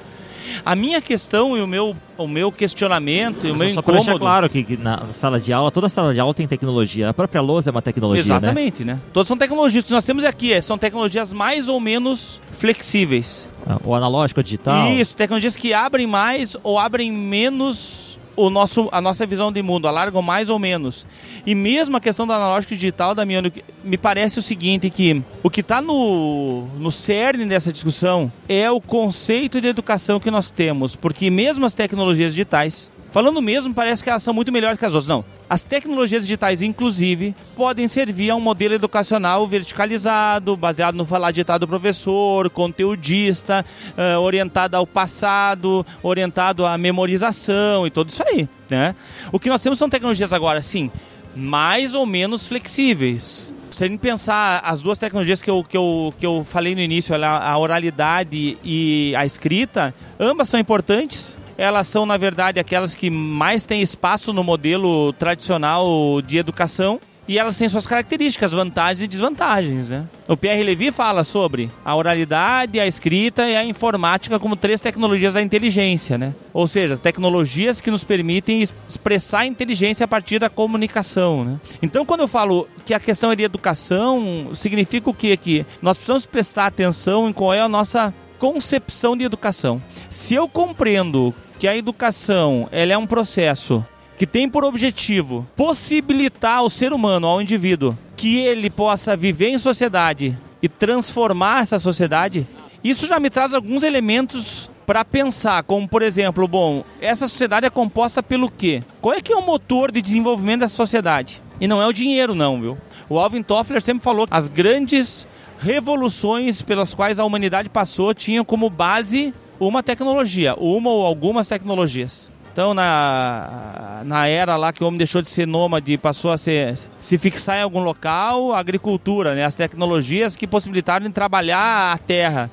[0.65, 4.03] A minha questão e o meu, o meu questionamento e o meu só incômodo...
[4.03, 7.09] Só claro que, que, na sala de aula, toda sala de aula tem tecnologia.
[7.09, 8.37] A própria lousa é uma tecnologia, né?
[8.37, 8.93] Exatamente, né?
[8.93, 8.99] né?
[9.13, 9.83] Todas são tecnologias.
[9.83, 13.47] O que nós temos aqui é, são tecnologias mais ou menos flexíveis.
[13.67, 14.91] Ah, o analógico, o digital.
[14.91, 18.08] Isso, tecnologias que abrem mais ou abrem menos
[18.39, 21.05] o nosso, a nossa visão de mundo, alargam mais ou menos.
[21.45, 23.51] E mesmo a questão do analógico digital, Damiano,
[23.83, 28.79] me parece o seguinte, que o que está no, no cerne dessa discussão é o
[28.79, 34.09] conceito de educação que nós temos, porque mesmo as tecnologias digitais, Falando mesmo, parece que
[34.09, 35.07] elas são muito melhores que as outras.
[35.07, 35.25] Não.
[35.49, 41.61] As tecnologias digitais, inclusive, podem servir a um modelo educacional verticalizado, baseado no falar ditado
[41.61, 43.65] do professor, conteudista,
[43.97, 48.47] uh, orientado ao passado, orientado à memorização e tudo isso aí.
[48.69, 48.95] Né?
[49.31, 50.91] O que nós temos são tecnologias agora, sim,
[51.35, 53.51] mais ou menos flexíveis.
[53.71, 56.81] Se a gente pensar as duas tecnologias que eu, que eu, que eu falei no
[56.81, 63.09] início, a oralidade e a escrita, ambas são importantes, elas são, na verdade, aquelas que
[63.09, 69.07] mais têm espaço no modelo tradicional de educação e elas têm suas características, vantagens e
[69.07, 69.89] desvantagens.
[69.89, 70.07] Né?
[70.25, 75.33] O Pierre Levy fala sobre a oralidade, a escrita e a informática como três tecnologias
[75.33, 76.33] da inteligência, né?
[76.53, 81.43] ou seja, tecnologias que nos permitem expressar a inteligência a partir da comunicação.
[81.43, 81.59] Né?
[81.81, 85.35] Então, quando eu falo que a questão é de educação, significa o quê?
[85.35, 89.81] Que nós precisamos prestar atenção em qual é a nossa concepção de educação.
[90.09, 93.85] Se eu compreendo que a educação ela é um processo
[94.17, 99.57] que tem por objetivo possibilitar ao ser humano, ao indivíduo, que ele possa viver em
[99.57, 102.47] sociedade e transformar essa sociedade,
[102.81, 107.69] isso já me traz alguns elementos para pensar, como por exemplo, bom, essa sociedade é
[107.69, 108.81] composta pelo quê?
[109.01, 111.41] Qual é que é o motor de desenvolvimento dessa sociedade?
[111.59, 112.77] E não é o dinheiro não, viu?
[113.09, 115.27] O Alvin Toffler sempre falou que as grandes
[115.59, 122.29] revoluções pelas quais a humanidade passou tinham como base uma tecnologia, uma ou algumas tecnologias.
[122.51, 126.37] Então, na, na era lá que o homem deixou de ser nômade e passou a
[126.37, 129.45] ser, se fixar em algum local, a agricultura, né?
[129.45, 132.49] as tecnologias que possibilitaram trabalhar a terra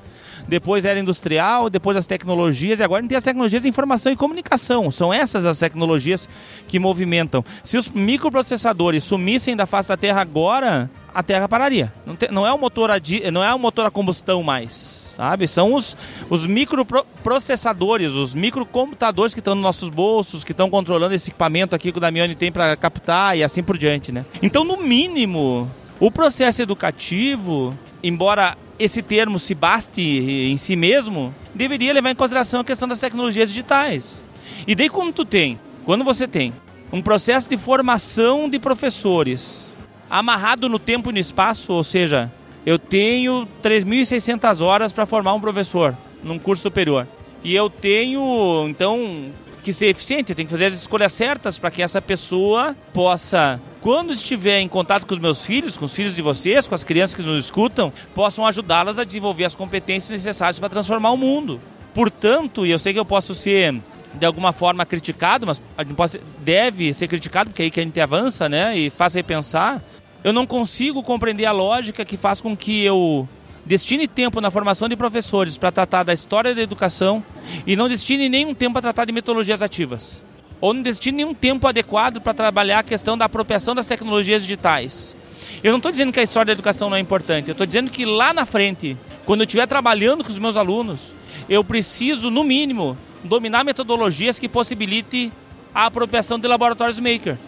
[0.49, 4.13] depois era industrial, depois as tecnologias, e agora a gente tem as tecnologias de informação
[4.13, 4.91] e comunicação.
[4.93, 6.29] São essas as tecnologias
[6.69, 7.45] que movimentam.
[7.65, 11.93] Se os microprocessadores sumissem da face da Terra agora, a Terra pararia.
[12.07, 12.97] Não, tem, não é o motor a,
[13.33, 15.49] não é o motor a combustão mais sabe?
[15.49, 15.97] São os,
[16.29, 21.91] os microprocessadores, os microcomputadores que estão nos nossos bolsos, que estão controlando esse equipamento aqui
[21.91, 24.27] que o Damiani tem para captar e assim por diante, né?
[24.43, 31.95] Então, no mínimo, o processo educativo, embora esse termo se baste em si mesmo, deveria
[31.95, 34.23] levar em consideração a questão das tecnologias digitais.
[34.67, 36.53] E daí quando tu tem, quando você tem
[36.93, 39.75] um processo de formação de professores
[40.11, 42.31] amarrado no tempo e no espaço, ou seja,
[42.67, 47.07] eu tenho 3.600 horas para formar um professor num curso superior.
[47.45, 49.31] E eu tenho, então,
[49.63, 53.61] que ser eficiente, eu tenho que fazer as escolhas certas para que essa pessoa possa
[53.81, 56.83] quando estiver em contato com os meus filhos, com os filhos de vocês, com as
[56.83, 61.61] crianças que nos escutam, possam ajudá-las a desenvolver as competências necessárias para transformar o mundo.
[61.95, 63.81] Portanto, e eu sei que eu posso ser
[64.15, 67.83] de alguma forma criticado, mas a gente deve ser criticado, porque é aí que a
[67.83, 68.77] gente avança, né?
[68.77, 69.81] E faz repensar.
[70.27, 73.29] Eu não consigo compreender a lógica que faz com que eu
[73.65, 77.23] destine tempo na formação de professores para tratar da história da educação
[77.65, 80.25] e não destine nenhum tempo para tratar de metodologias ativas.
[80.61, 85.17] Ou não destine nenhum tempo adequado para trabalhar a questão da apropriação das tecnologias digitais.
[85.63, 87.89] Eu não estou dizendo que a história da educação não é importante, eu estou dizendo
[87.89, 91.17] que lá na frente, quando eu estiver trabalhando com os meus alunos,
[91.49, 95.33] eu preciso, no mínimo, dominar metodologias que possibilite
[95.73, 97.39] a apropriação de laboratórios maker,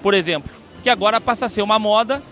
[0.00, 2.22] por exemplo, que agora passa a ser uma moda,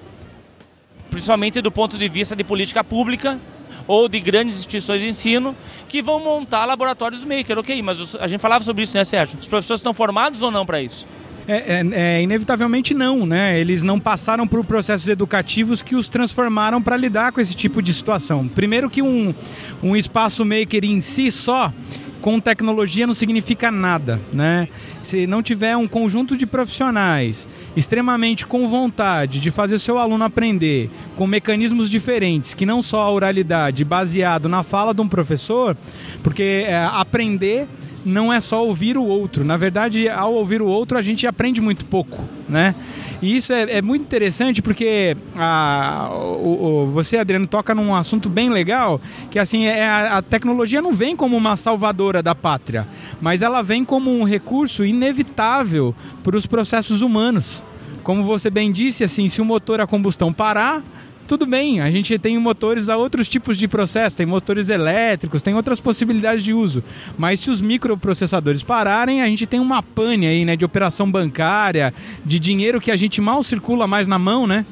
[1.10, 3.38] principalmente do ponto de vista de política pública,
[3.86, 5.56] ou de grandes instituições de ensino
[5.88, 7.58] que vão montar laboratórios maker.
[7.58, 9.38] Ok, mas a gente falava sobre isso, né, Sérgio?
[9.40, 11.06] Os professores estão formados ou não para isso?
[11.48, 13.58] É, é, é, inevitavelmente não, né?
[13.58, 17.92] Eles não passaram por processos educativos que os transformaram para lidar com esse tipo de
[17.92, 18.46] situação.
[18.46, 19.34] Primeiro que um,
[19.82, 21.72] um espaço maker em si só,
[22.20, 24.68] com tecnologia não significa nada, né?
[25.02, 30.24] Se não tiver um conjunto de profissionais extremamente com vontade de fazer o seu aluno
[30.24, 35.76] aprender com mecanismos diferentes, que não só a oralidade, baseado na fala de um professor,
[36.22, 37.66] porque é, aprender
[38.04, 39.44] não é só ouvir o outro.
[39.44, 42.74] Na verdade, ao ouvir o outro, a gente aprende muito pouco, né?
[43.22, 48.28] E isso é, é muito interessante porque a, o, o, você, Adriano, toca num assunto
[48.28, 52.88] bem legal, que assim, é, a, a tecnologia não vem como uma salvadora da pátria,
[53.20, 57.64] mas ela vem como um recurso inevitável para os processos humanos.
[58.02, 60.82] Como você bem disse, assim, se o motor a combustão parar,
[61.30, 65.54] tudo bem, a gente tem motores a outros tipos de processo, tem motores elétricos, tem
[65.54, 66.82] outras possibilidades de uso.
[67.16, 71.94] Mas se os microprocessadores pararem, a gente tem uma pane aí, né, de operação bancária,
[72.26, 74.66] de dinheiro que a gente mal circula mais na mão, né?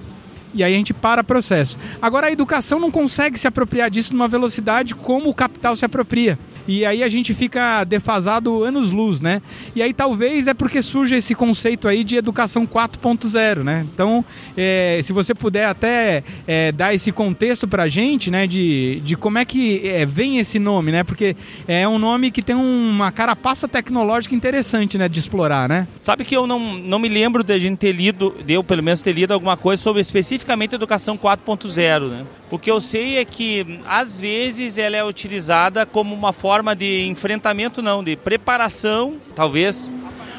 [0.52, 1.78] E aí a gente para o processo.
[2.02, 6.36] Agora a educação não consegue se apropriar disso numa velocidade como o capital se apropria.
[6.68, 9.40] E aí a gente fica defasado anos-luz, né?
[9.74, 13.86] E aí talvez é porque surge esse conceito aí de educação 4.0, né?
[13.92, 14.22] Então,
[14.54, 19.38] é, se você puder até é, dar esse contexto pra gente, né, de, de como
[19.38, 21.02] é que é, vem esse nome, né?
[21.02, 21.34] Porque
[21.66, 25.88] é um nome que tem uma carapaça tecnológica interessante, né, de explorar, né?
[26.02, 28.82] Sabe que eu não, não me lembro de a gente ter lido, de eu pelo
[28.82, 32.26] menos ter lido alguma coisa sobre especificamente educação 4.0, né?
[32.50, 37.06] O que eu sei é que às vezes ela é utilizada como uma forma de
[37.06, 39.90] enfrentamento, não, de preparação, talvez,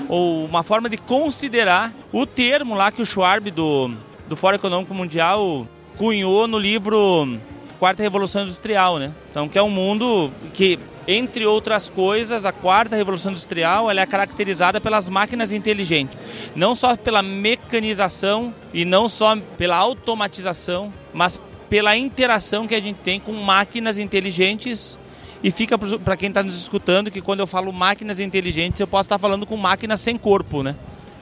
[0.07, 3.91] ou uma forma de considerar o termo lá que o Schwab do,
[4.27, 7.37] do Fórum Econômico Mundial cunhou no livro
[7.79, 9.13] Quarta Revolução Industrial, né?
[9.31, 14.05] Então, que é um mundo que, entre outras coisas, a Quarta Revolução Industrial ela é
[14.05, 16.17] caracterizada pelas máquinas inteligentes.
[16.55, 22.97] Não só pela mecanização e não só pela automatização, mas pela interação que a gente
[22.97, 24.99] tem com máquinas inteligentes
[25.43, 29.07] e fica para quem está nos escutando que quando eu falo máquinas inteligentes, eu posso
[29.07, 30.75] estar falando com máquinas sem corpo, né?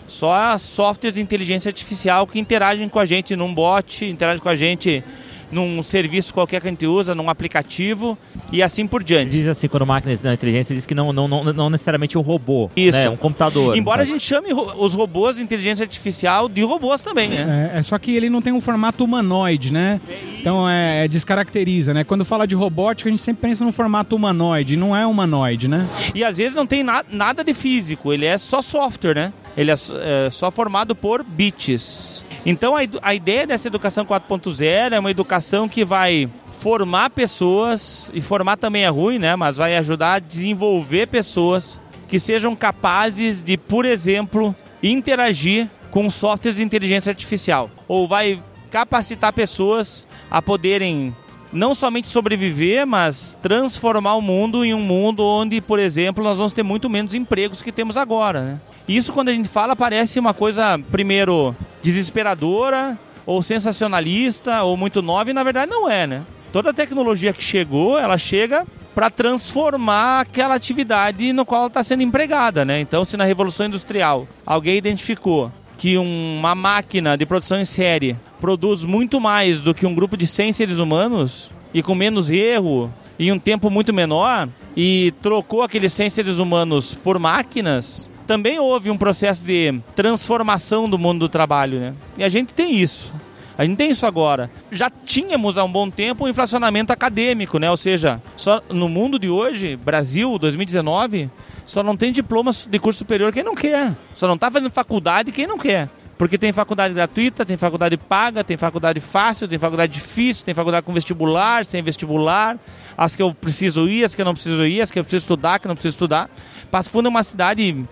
[0.07, 4.55] Só softwares de inteligência artificial que interagem com a gente num bot, interagem com a
[4.55, 5.03] gente
[5.51, 8.17] num serviço qualquer que a gente usa, num aplicativo
[8.51, 9.31] e assim por diante.
[9.31, 12.69] Diz assim, quando máquinas da inteligência diz que não, não, não, não necessariamente um robô,
[12.75, 12.97] Isso.
[12.97, 13.09] Né?
[13.09, 13.75] um computador.
[13.77, 17.71] Embora a gente chame os robôs de inteligência artificial de robôs também, né?
[17.73, 20.01] É, é só que ele não tem um formato humanoide, né?
[20.39, 22.03] Então é, é, descaracteriza, né?
[22.03, 25.87] Quando fala de robótica, a gente sempre pensa no formato humanoide, não é humanoide, né?
[26.13, 29.33] E às vezes não tem na, nada de físico, ele é só software, né?
[29.55, 32.23] Ele é, é só formado por bits.
[32.49, 38.21] Então a, a ideia dessa educação 4.0 é uma educação que vai formar pessoas, e
[38.21, 39.35] formar também é ruim, né?
[39.35, 46.55] Mas vai ajudar a desenvolver pessoas que sejam capazes de, por exemplo, interagir com softwares
[46.55, 47.69] de inteligência artificial.
[47.85, 51.13] Ou vai capacitar pessoas a poderem
[51.51, 56.53] não somente sobreviver, mas transformar o mundo em um mundo onde, por exemplo, nós vamos
[56.53, 58.59] ter muito menos empregos que temos agora, né?
[58.87, 65.29] Isso, quando a gente fala, parece uma coisa, primeiro, desesperadora, ou sensacionalista, ou muito nova,
[65.29, 66.23] e na verdade não é, né?
[66.53, 72.63] Toda tecnologia que chegou, ela chega para transformar aquela atividade no qual está sendo empregada,
[72.63, 72.79] né?
[72.79, 78.83] Então, se na Revolução Industrial alguém identificou que uma máquina de produção em série produz
[78.85, 83.31] muito mais do que um grupo de 100 seres humanos e com menos erro e
[83.31, 88.97] um tempo muito menor e trocou aqueles 100 seres humanos por máquinas, também houve um
[88.97, 91.93] processo de transformação do mundo do trabalho, né?
[92.17, 93.13] E a gente tem isso.
[93.57, 94.51] A gente tem isso agora.
[94.71, 97.71] Já tínhamos há um bom tempo um inflacionamento acadêmico, né?
[97.71, 101.31] Ou seja, só no mundo de hoje, Brasil 2019,
[101.65, 103.95] só não tem diploma de curso superior quem não quer.
[104.13, 105.89] Só não está fazendo faculdade quem não quer.
[106.17, 110.83] Porque tem faculdade gratuita, tem faculdade paga, tem faculdade fácil, tem faculdade difícil, tem faculdade
[110.83, 112.57] com vestibular, sem vestibular,
[112.97, 115.23] as que eu preciso ir, as que eu não preciso ir, as que eu preciso
[115.23, 116.27] estudar, que eu não preciso estudar.
[116.71, 117.85] Passo Fundo é uma cidade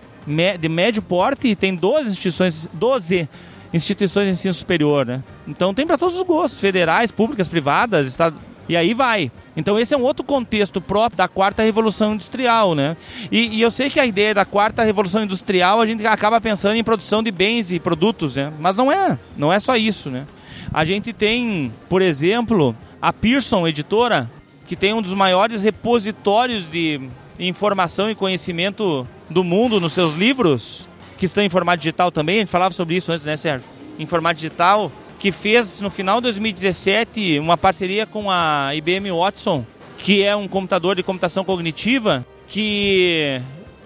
[0.58, 3.28] de médio porte e tem 12 instituições, 12
[3.72, 5.22] instituições de ensino superior, né?
[5.46, 8.36] Então tem para todos os gostos, federais, públicas, privadas, estado,
[8.68, 9.30] e aí vai.
[9.56, 12.96] Então esse é um outro contexto próprio da quarta revolução industrial, né?
[13.30, 16.74] E, e, eu sei que a ideia da quarta revolução industrial a gente acaba pensando
[16.74, 18.52] em produção de bens e produtos, né?
[18.58, 20.26] Mas não é, não é só isso, né?
[20.72, 24.30] A gente tem, por exemplo, a Pearson Editora,
[24.66, 27.00] que tem um dos maiores repositórios de
[27.38, 32.36] informação e conhecimento do mundo nos seus livros, que estão em formato digital também.
[32.36, 33.68] A gente falava sobre isso antes, né, Sérgio?
[33.98, 39.64] Em formato digital, que fez no final de 2017 uma parceria com a IBM Watson,
[39.98, 43.40] que é um computador de computação cognitiva que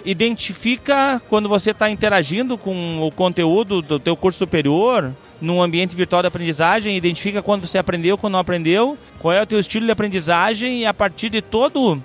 [0.05, 6.23] identifica quando você está interagindo com o conteúdo do teu curso superior num ambiente virtual
[6.23, 9.93] de aprendizagem, identifica quando você aprendeu, quando não aprendeu, qual é o teu estilo de
[9.93, 12.03] aprendizagem e a partir de todo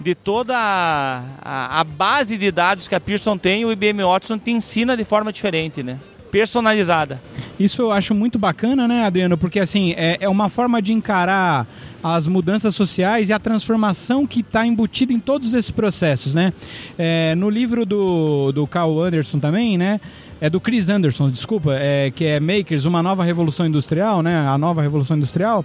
[0.00, 4.38] de toda a, a, a, base de dados que a Pearson tem, o IBM Watson
[4.38, 5.98] te ensina de forma diferente, né?
[6.30, 7.20] Personalizada.
[7.58, 9.36] Isso eu acho muito bacana, né, Adriano?
[9.36, 11.66] Porque assim, é, é uma forma de encarar
[12.02, 16.52] as mudanças sociais e a transformação que está embutida em todos esses processos, né?
[16.96, 20.00] É, no livro do, do Carl Anderson também, né?
[20.40, 24.46] É do Chris Anderson, desculpa, é, que é Makers, uma nova revolução industrial, né?
[24.48, 25.64] A nova revolução industrial.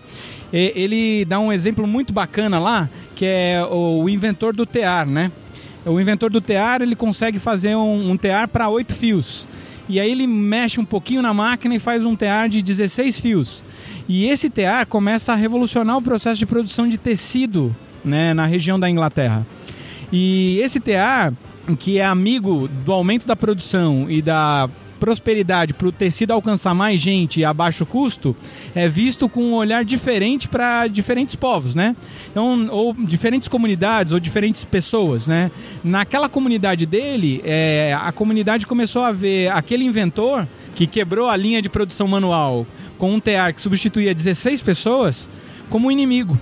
[0.52, 5.32] E, ele dá um exemplo muito bacana lá, que é o, inventor do tear, né?
[5.86, 9.48] O inventor do tear, ele consegue fazer um, um tear para oito fios.
[9.88, 13.64] E aí ele mexe um pouquinho na máquina e faz um tear de 16 fios.
[14.10, 18.80] E esse tear começa a revolucionar o processo de produção de tecido né, na região
[18.80, 19.46] da Inglaterra.
[20.12, 21.34] E esse tear
[21.74, 27.00] que é amigo do aumento da produção e da prosperidade para o tecido alcançar mais
[27.02, 28.36] gente a baixo custo
[28.74, 31.96] é visto com um olhar diferente para diferentes povos, né?
[32.32, 35.52] Então, ou diferentes comunidades ou diferentes pessoas, né?
[35.84, 41.62] Naquela comunidade dele, é, a comunidade começou a ver aquele inventor que quebrou a linha
[41.62, 42.66] de produção manual
[42.98, 45.30] com um tear que substituía 16 pessoas
[45.70, 46.40] como um inimigo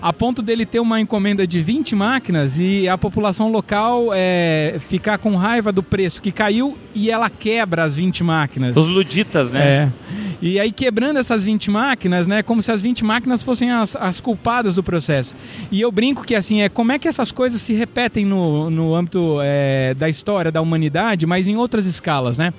[0.00, 5.18] a ponto dele ter uma encomenda de 20 máquinas e a população local é, ficar
[5.18, 8.76] com raiva do preço que caiu e ela quebra as 20 máquinas.
[8.76, 9.60] Os luditas, né?
[9.64, 9.92] É.
[10.40, 14.20] E aí quebrando essas 20 máquinas, né, como se as 20 máquinas fossem as, as
[14.20, 15.34] culpadas do processo.
[15.70, 18.94] E eu brinco que assim, é como é que essas coisas se repetem no, no
[18.94, 22.52] âmbito é, da história da humanidade, mas em outras escalas, né?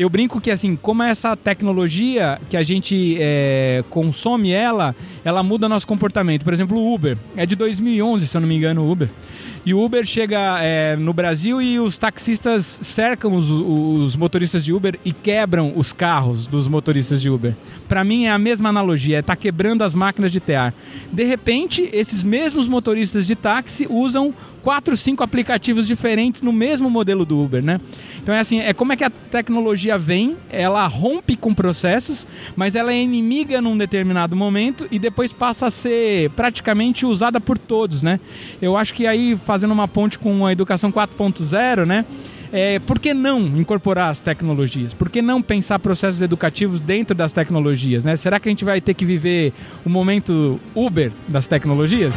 [0.00, 5.68] Eu brinco que assim, como essa tecnologia que a gente é, consome ela, ela muda
[5.68, 6.42] nosso comportamento.
[6.42, 9.10] Por exemplo, o Uber é de 2011, se eu não me engano, o Uber.
[9.64, 14.72] E o Uber chega é, no Brasil e os taxistas cercam os, os, motoristas de
[14.72, 17.54] Uber e quebram os carros dos motoristas de Uber.
[17.86, 20.72] Para mim é a mesma analogia, é tá quebrando as máquinas de tear.
[21.12, 27.24] De repente, esses mesmos motoristas de táxi usam quatro, cinco aplicativos diferentes no mesmo modelo
[27.24, 27.80] do Uber, né?
[28.22, 32.74] Então é assim, é como é que a tecnologia vem, ela rompe com processos, mas
[32.74, 38.02] ela é inimiga num determinado momento e depois passa a ser praticamente usada por todos,
[38.02, 38.20] né?
[38.60, 42.04] Eu acho que aí fazendo uma ponte com a educação 4.0, né?
[42.52, 44.92] É, por que não incorporar as tecnologias?
[44.92, 48.04] Por que não pensar processos educativos dentro das tecnologias?
[48.04, 48.16] Né?
[48.16, 49.52] Será que a gente vai ter que viver
[49.86, 52.14] o momento Uber das tecnologias?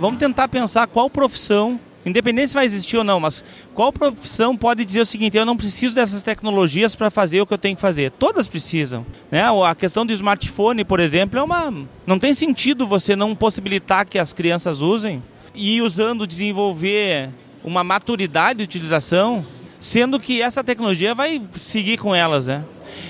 [0.00, 4.84] Vamos tentar pensar qual profissão, independente se vai existir ou não, mas qual profissão pode
[4.84, 7.82] dizer o seguinte: eu não preciso dessas tecnologias para fazer o que eu tenho que
[7.82, 8.10] fazer.
[8.12, 9.04] Todas precisam.
[9.30, 9.42] Né?
[9.64, 11.72] A questão do smartphone, por exemplo, é uma.
[12.06, 15.22] Não tem sentido você não possibilitar que as crianças usem
[15.54, 17.28] e usando desenvolver
[17.62, 19.44] uma maturidade de utilização,
[19.78, 22.64] sendo que essa tecnologia vai seguir com elas, né?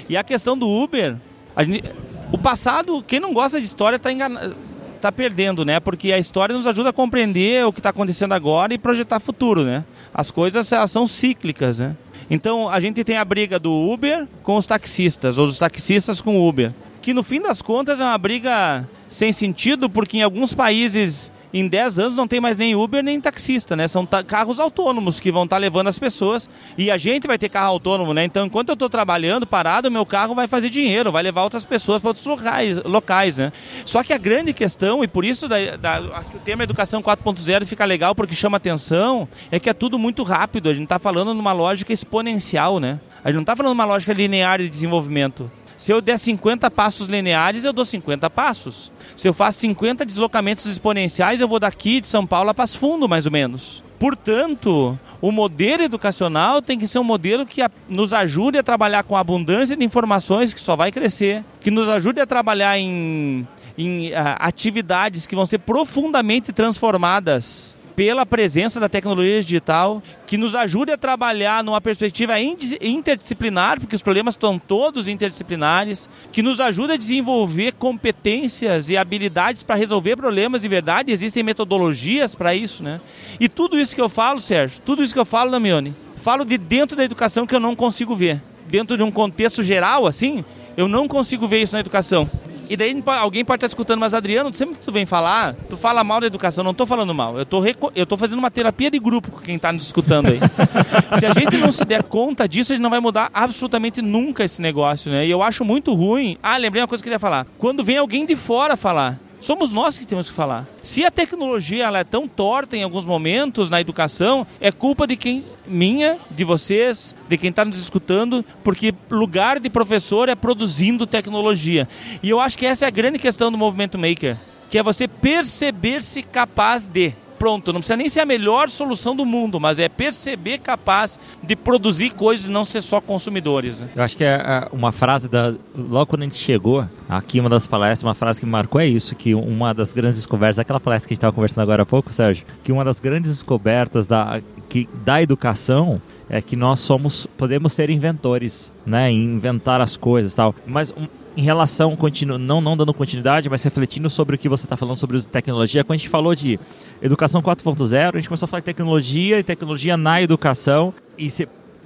[0.09, 1.16] E a questão do Uber,
[1.61, 1.85] gente,
[2.33, 4.57] o passado, quem não gosta de história está enganado
[5.01, 5.81] está perdendo, né?
[5.81, 9.65] Porque a história nos ajuda a compreender o que está acontecendo agora e projetar futuro,
[9.65, 9.85] né?
[10.15, 11.97] As coisas elas são cíclicas, né?
[12.31, 16.39] Então a gente tem a briga do Uber com os taxistas, ou os taxistas com
[16.39, 20.55] o Uber, que no fim das contas é uma briga sem sentido, porque em alguns
[20.55, 23.89] países em 10 anos não tem mais nem Uber nem taxista, né?
[23.89, 27.49] São carros autônomos que vão estar tá levando as pessoas e a gente vai ter
[27.49, 28.25] carro autônomo, né?
[28.25, 32.01] Então, enquanto eu estou trabalhando parado, meu carro vai fazer dinheiro, vai levar outras pessoas
[32.01, 33.53] para outros locais, locais, né?
[33.85, 36.01] Só que a grande questão, e por isso da, da,
[36.35, 40.69] o termo educação 4.0 fica legal porque chama atenção, é que é tudo muito rápido.
[40.69, 43.01] A gente está falando numa lógica exponencial, né?
[43.25, 45.51] A gente não está falando numa lógica linear de desenvolvimento.
[45.81, 48.93] Se eu der 50 passos lineares, eu dou 50 passos.
[49.16, 53.09] Se eu faço 50 deslocamentos exponenciais, eu vou daqui de São Paulo a Passo Fundo,
[53.09, 53.83] mais ou menos.
[53.99, 59.16] Portanto, o modelo educacional tem que ser um modelo que nos ajude a trabalhar com
[59.16, 64.37] abundância de informações, que só vai crescer, que nos ajude a trabalhar em, em uh,
[64.38, 70.97] atividades que vão ser profundamente transformadas pela presença da tecnologia digital, que nos ajude a
[70.97, 77.73] trabalhar numa perspectiva interdisciplinar, porque os problemas estão todos interdisciplinares, que nos ajude a desenvolver
[77.73, 83.03] competências e habilidades para resolver problemas de verdade, existem metodologias para isso, né?
[83.39, 86.57] E tudo isso que eu falo, Sérgio, tudo isso que eu falo, Damione, falo de
[86.57, 88.41] dentro da educação que eu não consigo ver.
[88.67, 90.43] Dentro de um contexto geral, assim,
[90.75, 92.31] eu não consigo ver isso na educação.
[92.70, 96.04] E daí alguém pode estar escutando, mas Adriano, sempre que tu vem falar, tu fala
[96.04, 97.37] mal da educação, não estou falando mal.
[97.37, 97.64] Eu estou
[97.96, 100.38] eu tô fazendo uma terapia de grupo com quem está nos escutando aí.
[101.18, 104.44] se a gente não se der conta disso, a gente não vai mudar absolutamente nunca
[104.44, 105.26] esse negócio, né?
[105.26, 106.38] E eu acho muito ruim.
[106.40, 107.44] Ah, lembrei uma coisa que eu queria falar.
[107.59, 110.66] Quando vem alguém de fora falar, somos nós que temos que falar.
[110.83, 115.16] Se a tecnologia ela é tão torta em alguns momentos na educação, é culpa de
[115.16, 121.07] quem minha, de vocês, de quem está nos escutando, porque lugar de professor é produzindo
[121.07, 121.88] tecnologia.
[122.22, 124.37] E eu acho que essa é a grande questão do movimento maker,
[124.68, 129.24] que é você perceber-se capaz de pronto, não precisa nem ser a melhor solução do
[129.24, 133.81] mundo, mas é perceber capaz de produzir coisas e não ser só consumidores.
[133.81, 133.88] Né?
[133.96, 137.48] Eu acho que é, é uma frase da logo quando a gente chegou aqui uma
[137.48, 140.79] das palestras, uma frase que me marcou é isso, que uma das grandes descobertas, aquela
[140.79, 144.07] palestra que a gente estava conversando agora há pouco, Sérgio, que uma das grandes descobertas
[144.07, 150.35] da que da educação é que nós somos podemos ser inventores, né, inventar as coisas,
[150.35, 150.54] tal.
[150.67, 150.92] Mas
[151.37, 154.96] em relação, continu, não, não dando continuidade, mas refletindo sobre o que você está falando
[154.96, 156.58] sobre tecnologia, quando a gente falou de
[157.00, 160.92] educação 4.0, a gente começou a falar de tecnologia e tecnologia na educação.
[161.16, 161.28] E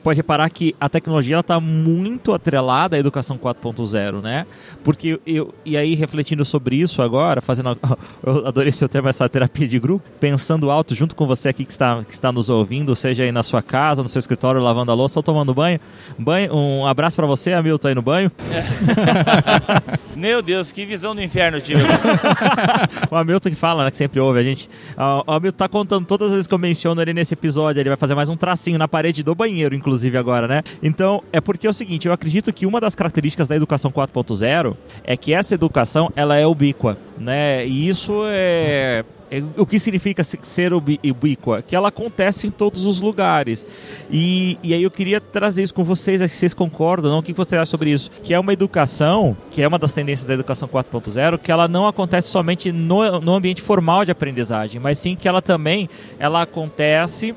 [0.04, 4.46] pode reparar que a tecnologia está muito atrelada à educação 4.0, né?
[4.84, 7.76] Porque eu, e aí refletindo sobre isso agora, fazendo,
[8.22, 11.70] eu adorei seu termo, essa terapia de grupo, pensando alto junto com você aqui que
[11.70, 14.94] está, que está nos ouvindo, seja aí na sua casa, no seu escritório, lavando a
[14.94, 15.80] louça ou tomando banho.
[16.18, 18.30] banho um abraço para você, Hamilton, aí no banho.
[18.52, 19.94] É.
[20.14, 21.78] Meu Deus, que visão do inferno, tio.
[23.10, 24.68] o Hamilton que fala, né, que sempre ouve a gente.
[25.26, 27.96] O Hamilton tá contando todas as vezes que eu menciono ele nesse episódio, ele vai
[27.96, 30.62] fazer mais um tracinho na parede do banheiro, inclusive agora, né?
[30.82, 34.76] Então, é porque é o seguinte, eu acredito que uma das características da educação 4.0
[35.04, 37.66] é que essa educação, ela é ubíqua, né?
[37.66, 41.60] E isso é é, o que significa ser ubíqua?
[41.60, 43.66] Que ela acontece em todos os lugares.
[44.08, 47.18] E, e aí eu queria trazer isso com vocês, se vocês concordam, não?
[47.18, 48.10] o que você acha sobre isso?
[48.22, 51.88] Que é uma educação, que é uma das tendências da educação 4.0, que ela não
[51.88, 57.34] acontece somente no, no ambiente formal de aprendizagem, mas sim que ela também ela acontece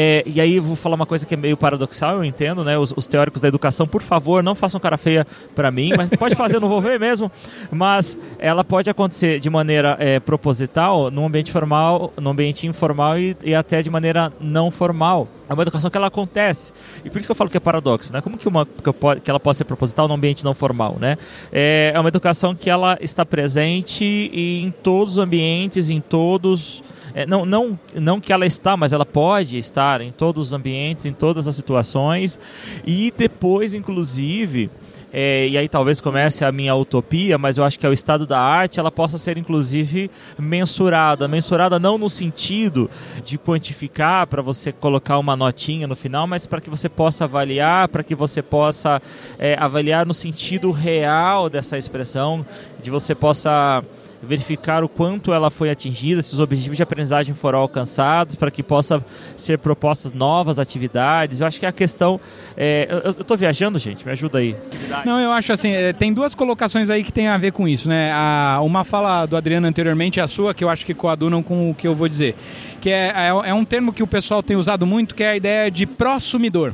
[0.00, 2.78] é, e aí vou falar uma coisa que é meio paradoxal, eu entendo, né?
[2.78, 5.26] Os, os teóricos da educação, por favor, não façam cara feia
[5.56, 7.28] para mim, mas pode fazer, não vou ver mesmo.
[7.68, 13.36] Mas ela pode acontecer de maneira é, proposital, no ambiente formal, no ambiente informal e,
[13.42, 15.26] e até de maneira não formal.
[15.48, 16.72] É uma educação que ela acontece.
[17.04, 18.20] E por isso que eu falo que é paradoxo, né?
[18.20, 21.18] Como que, uma, que, ela pode ser proposital no ambiente não formal, né?
[21.50, 26.84] É, é uma educação que ela está presente em todos os ambientes, em todos
[27.14, 31.06] é, não, não, não que ela está, mas ela pode estar em todos os ambientes,
[31.06, 32.38] em todas as situações.
[32.86, 34.70] E depois, inclusive,
[35.12, 38.26] é, e aí talvez comece a minha utopia, mas eu acho que é o estado
[38.26, 41.26] da arte, ela possa ser inclusive mensurada.
[41.26, 42.90] Mensurada não no sentido
[43.24, 47.88] de quantificar para você colocar uma notinha no final, mas para que você possa avaliar,
[47.88, 49.00] para que você possa
[49.38, 52.44] é, avaliar no sentido real dessa expressão,
[52.82, 53.82] de você possa
[54.22, 58.62] verificar o quanto ela foi atingida, se os objetivos de aprendizagem foram alcançados, para que
[58.62, 59.04] possa
[59.36, 61.40] ser propostas novas atividades.
[61.40, 62.20] Eu acho que a questão.
[62.56, 64.56] É, eu estou viajando, gente, me ajuda aí.
[65.04, 67.88] Não, eu acho assim, é, tem duas colocações aí que tem a ver com isso,
[67.88, 68.10] né?
[68.12, 71.74] A, uma fala do Adriano anteriormente, a sua, que eu acho que coadunam com o
[71.74, 72.34] que eu vou dizer.
[72.80, 75.36] Que é, é, é um termo que o pessoal tem usado muito, que é a
[75.36, 76.72] ideia de prosumidor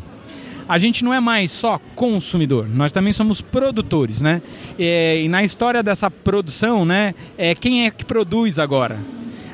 [0.69, 4.43] a gente não é mais só consumidor, nós também somos produtores, né?
[4.79, 8.99] E, e na história dessa produção, né, é quem é que produz agora?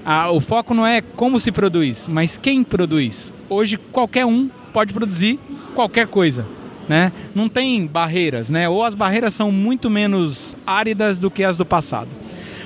[0.04, 3.32] Ah, o foco não é como se produz, mas quem produz.
[3.48, 5.38] Hoje qualquer um pode produzir
[5.74, 6.46] qualquer coisa.
[6.88, 7.12] Né?
[7.34, 8.68] Não tem barreiras, né?
[8.68, 12.08] Ou as barreiras são muito menos áridas do que as do passado.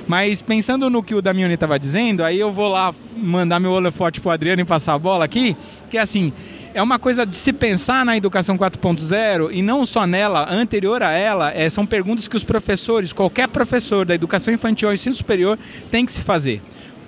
[0.07, 4.21] Mas pensando no que o Damiani estava dizendo, aí eu vou lá mandar meu holofote
[4.21, 5.57] pro Adriano e passar a bola aqui,
[5.91, 6.33] que é assim,
[6.75, 11.13] é uma coisa de se pensar na educação 4.0 e não só nela, anterior a
[11.13, 15.57] ela, é, são perguntas que os professores, qualquer professor da educação infantil ao ensino superior
[15.91, 16.61] tem que se fazer.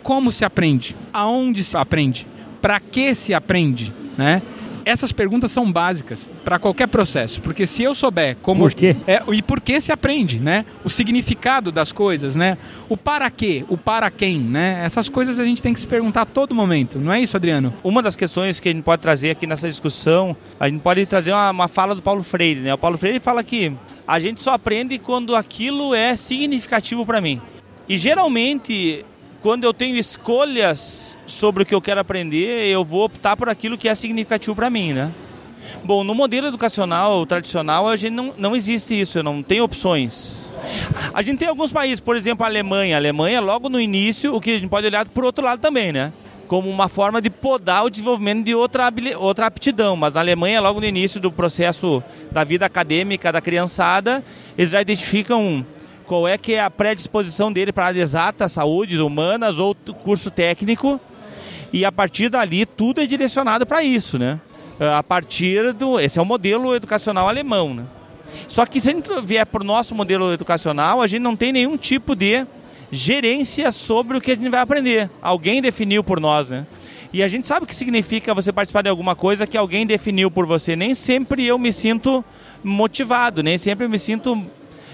[0.05, 0.95] Como se aprende?
[1.13, 2.29] Aonde se aprende?
[2.63, 3.93] Para que se aprende?
[4.17, 4.41] Né?
[4.87, 8.97] Essas perguntas são básicas para qualquer processo, porque se eu souber como por quê?
[9.05, 10.65] É, e por que se aprende, né?
[10.85, 12.57] O significado das coisas, né?
[12.89, 14.81] O para quê, o para quem, né?
[14.85, 17.75] Essas coisas a gente tem que se perguntar a todo momento, não é isso, Adriano?
[17.83, 21.33] Uma das questões que a gente pode trazer aqui nessa discussão, a gente pode trazer
[21.33, 22.73] uma, uma fala do Paulo Freire, né?
[22.73, 23.73] O Paulo Freire fala que
[24.07, 27.43] a gente só aprende quando aquilo é significativo para mim.
[27.89, 29.05] E geralmente
[29.47, 33.79] quando eu tenho escolhas sobre o que eu quero aprender, eu vou optar por aquilo
[33.79, 35.13] que é significativo para mim, né?
[35.85, 40.51] Bom, no modelo educacional tradicional, a gente não, não existe isso, não tem opções.
[41.15, 42.97] A gente tem alguns países, por exemplo, a Alemanha.
[42.97, 45.93] A Alemanha, logo no início, o que a gente pode olhar por outro lado também,
[45.93, 46.13] né?
[46.49, 49.95] Como uma forma de podar o desenvolvimento de outra, outra aptidão.
[49.95, 54.25] Mas na Alemanha, logo no início do processo da vida acadêmica da criançada,
[54.59, 55.65] eles já identificam
[56.07, 60.31] qual é que é a predisposição dele para a área exata, saúde, humanas ou curso
[60.31, 61.01] técnico.
[61.73, 64.41] E a partir dali tudo é direcionado para isso, né?
[64.79, 65.99] A partir do.
[65.99, 67.85] Esse é o modelo educacional alemão, né?
[68.49, 71.53] Só que se a gente vier para o nosso modelo educacional, a gente não tem
[71.53, 72.47] nenhum tipo de
[72.91, 75.11] gerência sobre o que a gente vai aprender.
[75.21, 76.67] Alguém definiu por nós, né?
[77.13, 80.31] E a gente sabe o que significa você participar de alguma coisa que alguém definiu
[80.31, 80.77] por você.
[80.77, 82.25] Nem sempre eu me sinto
[82.63, 84.45] motivado, nem sempre eu me sinto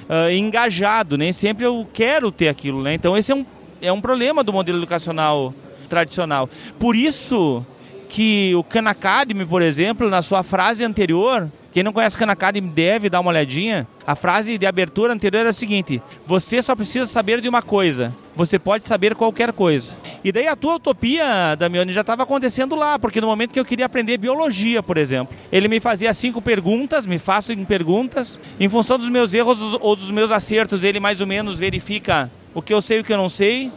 [0.09, 2.95] uh, engajado, nem sempre eu quero ter aquilo, né?
[2.95, 3.47] Então esse é um,
[3.81, 5.55] é um problema do modelo educacional
[5.89, 6.49] tradicional.
[6.79, 7.65] Por isso
[8.09, 12.69] que o Khan Academy, por exemplo, na sua frase anterior, quem não conhece Khan Academy
[12.69, 13.89] deve dar uma olhadinha.
[14.07, 18.15] A frase de abertura anterior é a seguinte: Você só precisa saber de uma coisa.
[18.37, 19.97] Você pode saber qualquer coisa.
[20.23, 23.65] E daí a tua utopia, Damione, já estava acontecendo lá, porque no momento que eu
[23.65, 28.39] queria aprender biologia, por exemplo, ele me fazia cinco perguntas, me faço em perguntas.
[28.61, 32.61] Em função dos meus erros ou dos meus acertos, ele mais ou menos verifica o
[32.61, 33.73] que eu sei e o que eu não sei.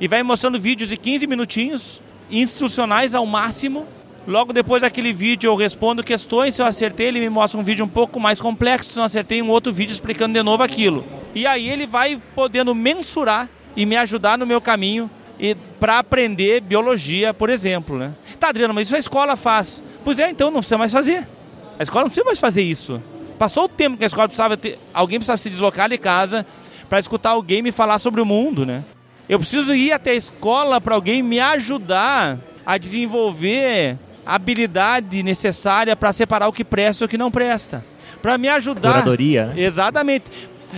[0.00, 3.86] E vai mostrando vídeos de 15 minutinhos, instrucionais ao máximo
[4.26, 7.84] Logo depois daquele vídeo eu respondo questões, se eu acertei ele me mostra um vídeo
[7.84, 11.04] um pouco mais complexo, se não acertei um outro vídeo explicando de novo aquilo.
[11.34, 16.62] E aí ele vai podendo mensurar e me ajudar no meu caminho e para aprender
[16.62, 18.14] biologia, por exemplo, né?
[18.40, 19.84] Tá, Adriano, mas isso a escola faz.
[20.02, 21.28] Pois é, então não precisa mais fazer.
[21.78, 23.02] A escola não precisa mais fazer isso.
[23.38, 26.46] Passou o tempo que a escola precisava ter, alguém precisava se deslocar de casa
[26.88, 28.84] para escutar alguém me falar sobre o mundo, né?
[29.28, 36.12] Eu preciso ir até a escola para alguém me ajudar a desenvolver habilidade necessária para
[36.12, 37.84] separar o que presta e o que não presta.
[38.22, 38.92] Para me ajudar.
[38.92, 39.46] Curadoria.
[39.46, 39.62] Né?
[39.62, 40.24] Exatamente.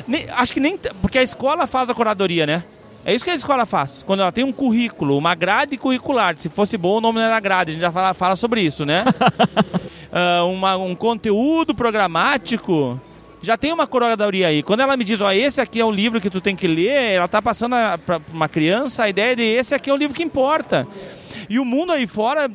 [0.07, 0.78] Nem, acho que nem.
[1.01, 2.64] Porque a escola faz a curadoria, né?
[3.05, 4.03] É isso que a escola faz.
[4.03, 6.36] Quando ela tem um currículo, uma grade curricular.
[6.36, 7.70] Se fosse bom, o nome não era grade.
[7.70, 9.05] A gente já fala, fala sobre isso, né?
[10.42, 13.01] uh, uma, um conteúdo programático.
[13.40, 14.61] Já tem uma curadoria aí.
[14.61, 17.12] Quando ela me diz, ó, esse aqui é um livro que tu tem que ler,
[17.12, 20.24] ela tá passando para uma criança a ideia de esse aqui é o livro que
[20.24, 20.84] importa.
[21.49, 22.51] E o mundo aí fora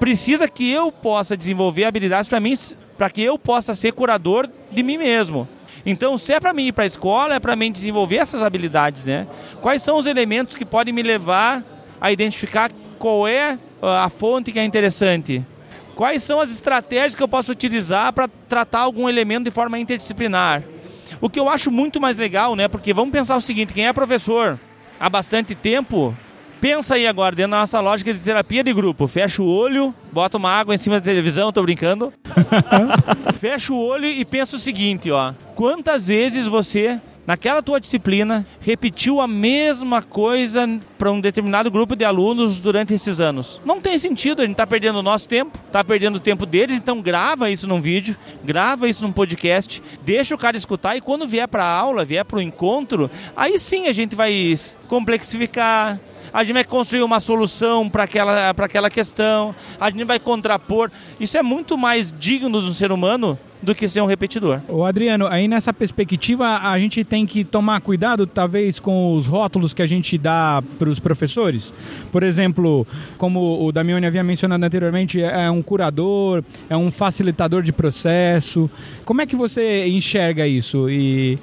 [0.00, 2.56] precisa que eu possa desenvolver habilidades para mim,
[2.96, 5.46] para que eu possa ser curador de mim mesmo.
[5.84, 9.06] Então, se é para mim ir para a escola, é para mim desenvolver essas habilidades,
[9.06, 9.26] né?
[9.60, 11.62] Quais são os elementos que podem me levar
[12.00, 15.44] a identificar qual é ah, a fonte que é interessante?
[15.94, 20.62] Quais são as estratégias que eu posso utilizar para tratar algum elemento de forma interdisciplinar?
[21.20, 22.68] O que eu acho muito mais legal, né?
[22.68, 24.58] Porque vamos pensar o seguinte: quem é professor
[24.98, 26.16] há bastante tempo
[26.60, 29.08] Pensa aí agora, dentro da nossa lógica de terapia de grupo.
[29.08, 32.12] Fecha o olho, bota uma água em cima da televisão, tô brincando.
[33.40, 35.32] Fecha o olho e pensa o seguinte, ó.
[35.54, 42.04] Quantas vezes você, naquela tua disciplina, repetiu a mesma coisa para um determinado grupo de
[42.04, 43.58] alunos durante esses anos?
[43.64, 46.76] Não tem sentido, a gente tá perdendo o nosso tempo, tá perdendo o tempo deles,
[46.76, 51.26] então grava isso num vídeo, grava isso num podcast, deixa o cara escutar e quando
[51.26, 54.54] vier para aula, vier para o encontro, aí sim a gente vai
[54.88, 55.98] complexificar,
[56.32, 60.90] a gente vai construir uma solução para aquela, aquela questão, a gente vai contrapor.
[61.18, 64.60] Isso é muito mais digno do ser humano do que ser um repetidor.
[64.68, 69.74] O Adriano, aí nessa perspectiva a gente tem que tomar cuidado talvez com os rótulos
[69.74, 71.72] que a gente dá para os professores.
[72.10, 72.86] Por exemplo,
[73.16, 78.70] como o Damione havia mencionado anteriormente, é um curador, é um facilitador de processo.
[79.04, 80.88] Como é que você enxerga isso?
[80.88, 81.38] E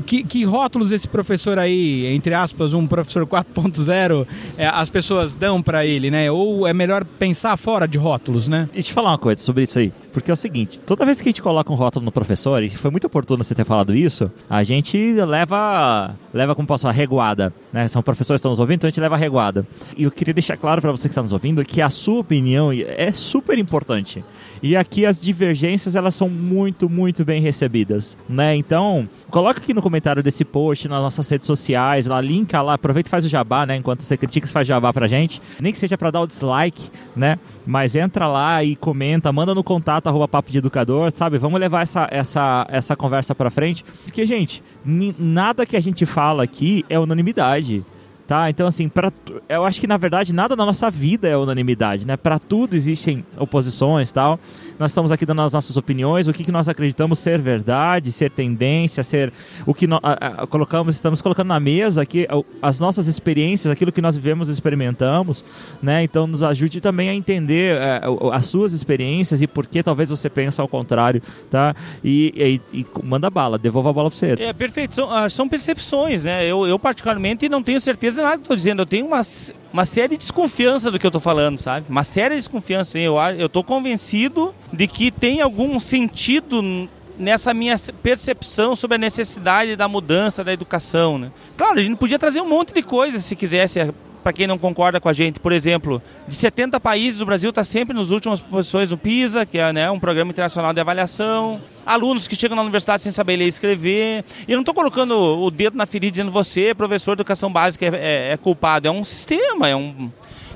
[0.00, 4.26] que, que rótulos esse professor aí, entre aspas, um professor 4.0,
[4.56, 6.30] é, as pessoas dão para ele, né?
[6.30, 8.68] Ou é melhor pensar fora de rótulos, né?
[8.72, 9.92] Deixa eu te falar uma coisa sobre isso aí.
[10.12, 12.68] Porque é o seguinte, toda vez que a gente coloca um rótulo no professor, e
[12.68, 17.52] foi muito oportuno você ter falado isso, a gente leva, leva como posso falar, reguada,
[17.72, 17.86] né?
[17.88, 19.66] São professores que estão nos ouvindo, então a gente leva reguada.
[19.96, 22.70] E eu queria deixar claro para você que está nos ouvindo que a sua opinião
[22.72, 24.24] é super importante.
[24.62, 28.54] E aqui as divergências, elas são muito, muito bem recebidas, né?
[28.54, 33.08] Então, coloca aqui no comentário desse post, nas nossas redes sociais, lá, linka lá, aproveita
[33.08, 33.76] e faz o jabá, né?
[33.76, 35.40] Enquanto você critica, você faz jabá pra gente.
[35.60, 37.38] Nem que seja para dar o dislike, né?
[37.66, 41.38] Mas entra lá e comenta, manda no contato arroba papo de educador, sabe?
[41.38, 43.84] Vamos levar essa, essa, essa conversa pra frente.
[44.04, 47.84] Porque, gente, nada que a gente fala aqui é unanimidade.
[48.30, 48.48] Tá?
[48.48, 49.12] Então, assim, pra,
[49.48, 52.16] eu acho que na verdade nada na nossa vida é unanimidade, né?
[52.16, 54.38] Para tudo existem oposições tal.
[54.80, 58.30] Nós estamos aqui dando as nossas opiniões, o que, que nós acreditamos ser verdade, ser
[58.30, 59.30] tendência, ser
[59.66, 60.00] o que nós
[60.48, 62.26] colocamos, estamos colocando na mesa aqui
[62.62, 65.44] as nossas experiências, aquilo que nós vivemos e experimentamos,
[65.82, 66.02] né?
[66.02, 68.00] Então nos ajude também a entender é,
[68.32, 71.20] as suas experiências e por que talvez você pensa ao contrário,
[71.50, 71.76] tá?
[72.02, 74.34] E, e, e manda bala, devolva a bola para você.
[74.38, 74.94] É, perfeito.
[74.94, 76.46] São, ah, são percepções, né?
[76.46, 78.80] Eu, eu particularmente não tenho certeza de nada que estou dizendo.
[78.80, 79.20] Eu tenho uma,
[79.72, 81.86] uma séria desconfiança do que eu estou falando, sabe?
[81.88, 82.98] Uma séria desconfiança.
[82.98, 89.76] Eu, eu tô convencido de que tem algum sentido nessa minha percepção sobre a necessidade
[89.76, 91.30] da mudança da educação, né?
[91.56, 93.78] Claro, a gente podia trazer um monte de coisas se quisesse
[94.22, 97.64] para quem não concorda com a gente, por exemplo, de 70 países, o Brasil está
[97.64, 101.60] sempre nas últimas posições no PISA, que é né, um programa internacional de avaliação.
[101.84, 104.24] Alunos que chegam na universidade sem saber ler e escrever.
[104.46, 107.86] E eu não estou colocando o dedo na ferida dizendo você, professor de educação básica,
[107.86, 108.86] é, é, é culpado.
[108.86, 110.10] É um sistema, é um,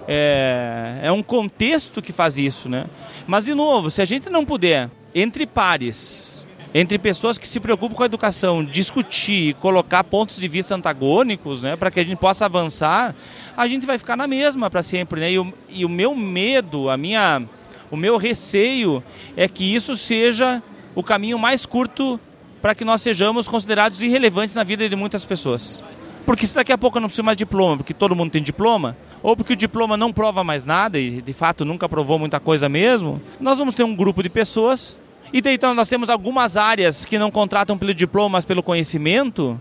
[0.06, 2.86] é, é um contexto que faz isso, né?
[3.26, 6.43] Mas, de novo, se a gente não puder, entre pares,
[6.74, 11.76] entre pessoas que se preocupam com a educação, discutir, colocar pontos de vista antagônicos, né,
[11.76, 13.14] para que a gente possa avançar,
[13.56, 15.30] a gente vai ficar na mesma para sempre, né?
[15.30, 17.44] E o, e o meu medo, a minha,
[17.92, 19.04] o meu receio
[19.36, 20.60] é que isso seja
[20.96, 22.18] o caminho mais curto
[22.60, 25.80] para que nós sejamos considerados irrelevantes na vida de muitas pessoas.
[26.26, 28.42] Porque se daqui a pouco eu não preciso mais de diploma, porque todo mundo tem
[28.42, 32.40] diploma, ou porque o diploma não prova mais nada e de fato nunca provou muita
[32.40, 34.98] coisa mesmo, nós vamos ter um grupo de pessoas
[35.34, 39.60] e daí então nós temos algumas áreas que não contratam pelo diploma, mas pelo conhecimento.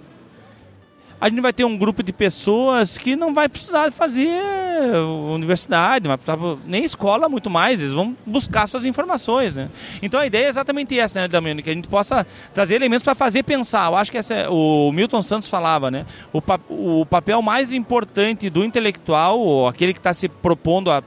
[1.19, 4.29] a gente vai ter um grupo de pessoas que não vai precisar fazer
[5.33, 9.67] universidade, não vai precisar nem escola muito mais, eles vão buscar suas informações, né?
[9.99, 13.15] Então a ideia é exatamente essa, né, Damiano, que a gente possa trazer elementos para
[13.15, 13.87] fazer pensar.
[13.89, 16.05] Eu acho que essa, é, o Milton Santos falava, né?
[16.31, 21.01] O, pa o papel mais importante do intelectual, ou aquele que está se propondo a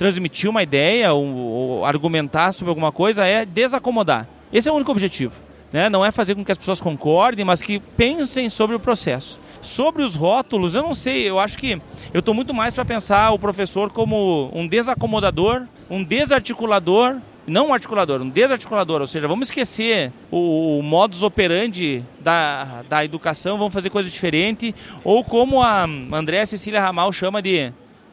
[0.00, 4.26] transmitir uma ideia ou, ou argumentar sobre alguma coisa, é desacomodar.
[4.50, 5.34] Esse é o único objetivo.
[5.70, 5.90] Né?
[5.90, 9.38] Não é fazer com que as pessoas concordem, mas que pensem sobre o processo.
[9.60, 11.78] Sobre os rótulos, eu não sei, eu acho que
[12.14, 17.74] eu estou muito mais para pensar o professor como um desacomodador, um desarticulador, não um
[17.74, 23.74] articulador, um desarticulador, ou seja, vamos esquecer o, o modus operandi da, da educação, vamos
[23.74, 24.74] fazer coisa diferente,
[25.04, 27.70] ou como a Andréa Cecília Ramal chama de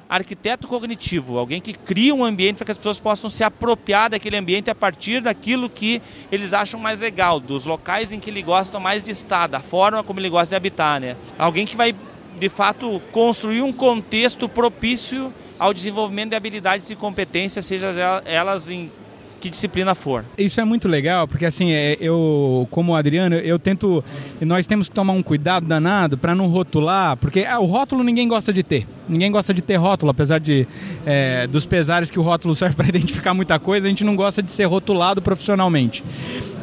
[0.10, 4.38] arquiteto cognitivo, alguém que cria um ambiente para que as pessoas possam se apropriar daquele
[4.38, 6.02] ambiente a partir daquilo que
[6.32, 10.04] eles acham mais legal, dos locais em que ele gostam mais de estar, da forma
[10.04, 11.18] como ele gosta de habitar, né?
[11.38, 11.94] Alguém que vai
[12.40, 17.88] de fato construir um contexto propício ao desenvolvimento de habilidades e competências, seja
[18.26, 18.92] elas em
[19.40, 20.26] que disciplina for.
[20.38, 24.04] Isso é muito legal, porque assim, é, eu, como Adriano, eu tento.
[24.42, 28.28] Nós temos que tomar um cuidado danado para não rotular, porque ah, o rótulo ninguém
[28.28, 28.88] gosta de ter.
[29.08, 30.68] Ninguém gosta de ter rótulo, apesar de
[31.06, 34.42] é, dos pesares que o rótulo serve para identificar muita coisa, a gente não gosta
[34.42, 36.04] de ser rotulado profissionalmente.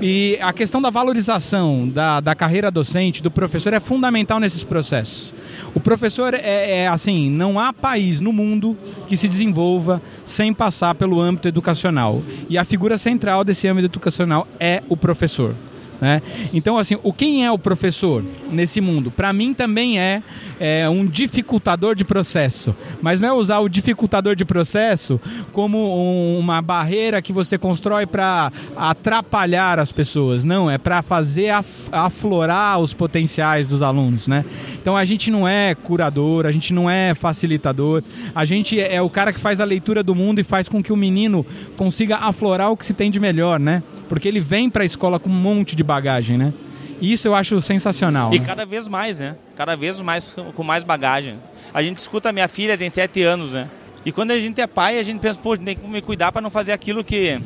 [0.00, 5.32] E a questão da valorização da, da carreira docente, do professor, é fundamental nesses processos.
[5.74, 8.76] O professor é, é, assim, não há país no mundo
[9.06, 12.22] que se desenvolva sem passar pelo âmbito educacional.
[12.48, 15.54] E a figura central desse âmbito educacional é o professor.
[16.00, 16.20] Né?
[16.52, 19.10] Então, assim, o quem é o professor nesse mundo?
[19.10, 20.22] Para mim também é,
[20.58, 25.20] é, um dificultador de processo, mas não é usar o dificultador de processo
[25.52, 30.44] como um, uma barreira que você constrói para atrapalhar as pessoas.
[30.44, 34.44] Não, é para fazer af aflorar os potenciais dos alunos, né?
[34.80, 38.02] Então a gente não é curador, a gente não é facilitador,
[38.34, 40.92] a gente é o cara que faz a leitura do mundo e faz com que
[40.92, 43.82] o menino consiga aflorar o que se tem de melhor, né?
[44.08, 46.52] Porque ele vem para a escola com um monte de bagagem, né?
[47.00, 48.32] Isso eu acho sensacional.
[48.32, 48.46] E né?
[48.46, 49.36] cada vez mais, né?
[49.56, 51.36] Cada vez mais com mais bagagem.
[51.72, 53.68] A gente escuta, minha filha tem sete anos, né?
[54.04, 56.42] E quando a gente é pai, a gente pensa, pô, tem que me cuidar para
[56.42, 57.40] não fazer aquilo que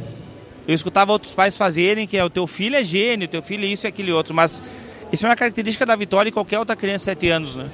[0.67, 3.69] eu escutava outros pais fazerem, que é o teu filho é gênio, teu filho é
[3.69, 4.35] isso e aquele outro.
[4.35, 4.63] Mas
[5.13, 7.69] isso é uma característica da Vitória e qualquer outra criança de sete anos, né?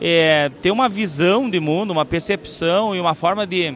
[0.00, 3.74] É, ter uma visão de mundo, uma percepção e uma forma de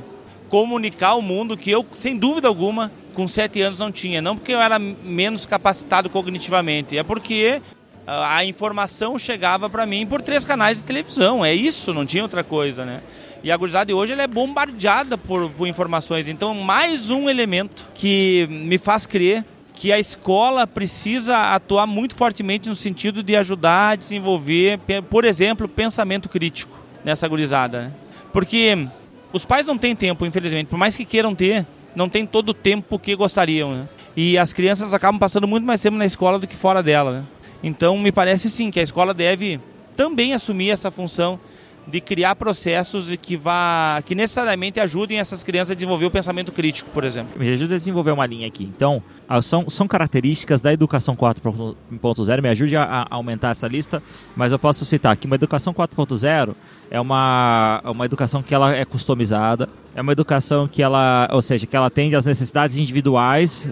[0.48, 4.22] comunicar o mundo que eu, sem dúvida alguma, com sete anos não tinha.
[4.22, 7.60] Não porque eu era menos capacitado cognitivamente, é porque
[8.06, 11.44] ah, a informação chegava para mim por três canais de televisão.
[11.44, 13.02] É isso, não tinha outra coisa, né?
[13.44, 16.28] E a gurizada de hoje ela é bombardeada por, por informações.
[16.28, 19.44] Então, mais um elemento que me faz crer
[19.74, 24.78] que a escola precisa atuar muito fortemente no sentido de ajudar a desenvolver,
[25.10, 27.82] por exemplo, pensamento crítico nessa gurizada.
[27.82, 27.92] Né?
[28.32, 28.86] Porque
[29.30, 32.54] os pais não têm tempo, infelizmente, por mais que queiram ter, não tem todo o
[32.54, 33.88] tempo que gostariam, né?
[34.16, 37.24] E as crianças acabam passando muito mais tempo na escola do que fora dela, né?
[37.62, 39.60] Então, me parece sim que a escola deve
[39.96, 41.38] também assumir essa função
[41.86, 46.90] de criar processos que vá que necessariamente ajudem essas crianças a desenvolver o pensamento crítico,
[46.90, 47.38] por exemplo.
[47.38, 48.64] Me ajude a desenvolver uma linha aqui.
[48.64, 52.42] Então, ah, são, são características da educação 4.0.
[52.42, 54.02] Me ajude a, a, aumentar essa lista,
[54.36, 56.54] mas eu posso citar que uma educação 4.0
[56.90, 61.66] é uma, uma educação que ela é customizada, é uma educação que ela, ou seja,
[61.66, 63.68] que ela atende às necessidades individuais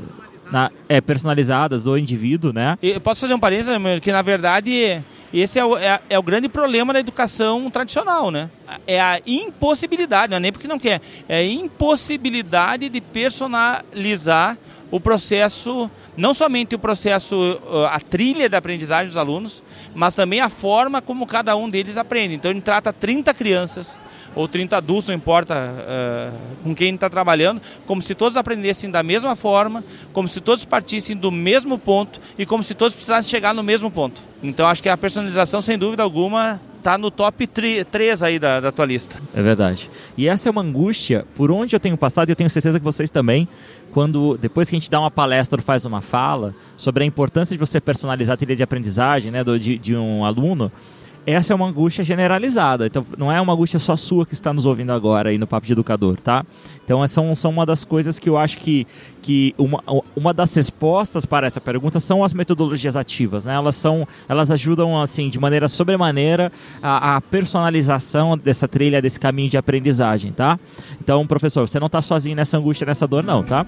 [0.50, 2.78] na, é, personalizadas do indivíduo, né?
[2.82, 6.48] Eu posso fazer um parênteses, que na verdade esse é o, é, é o grande
[6.48, 8.50] problema da educação tradicional, né?
[8.86, 14.56] É a impossibilidade, não é nem porque não quer, é a impossibilidade de personalizar
[14.90, 17.60] o processo, não somente o processo,
[17.90, 19.62] a trilha da aprendizagem dos alunos,
[19.94, 22.34] mas também a forma como cada um deles aprende.
[22.34, 24.00] Então, ele trata 30 crianças
[24.34, 29.02] ou 30 adultos, não importa uh, com quem está trabalhando, como se todos aprendessem da
[29.02, 33.52] mesma forma, como se todos partissem do mesmo ponto e como se todos precisassem chegar
[33.52, 34.22] no mesmo ponto.
[34.42, 38.72] Então acho que a personalização, sem dúvida alguma, está no top 3 aí da, da
[38.72, 39.20] tua lista.
[39.34, 39.90] É verdade.
[40.16, 42.84] E essa é uma angústia por onde eu tenho passado e eu tenho certeza que
[42.84, 43.48] vocês também,
[43.92, 47.54] quando depois que a gente dá uma palestra ou faz uma fala sobre a importância
[47.54, 50.70] de você personalizar a trilha de aprendizagem né, do, de, de um aluno,
[51.32, 52.86] essa é uma angústia generalizada.
[52.86, 55.66] Então, não é uma angústia só sua que está nos ouvindo agora aí no Papo
[55.66, 56.44] de Educador, tá?
[56.84, 58.86] Então, são, são uma das coisas que eu acho que,
[59.20, 59.82] que uma,
[60.16, 63.54] uma das respostas para essa pergunta são as metodologias ativas, né?
[63.54, 66.50] Elas, são, elas ajudam, assim, de maneira sobremaneira
[66.82, 70.58] a, a personalização dessa trilha, desse caminho de aprendizagem, tá?
[71.00, 73.66] Então, professor, você não está sozinho nessa angústia, nessa dor, não, tá?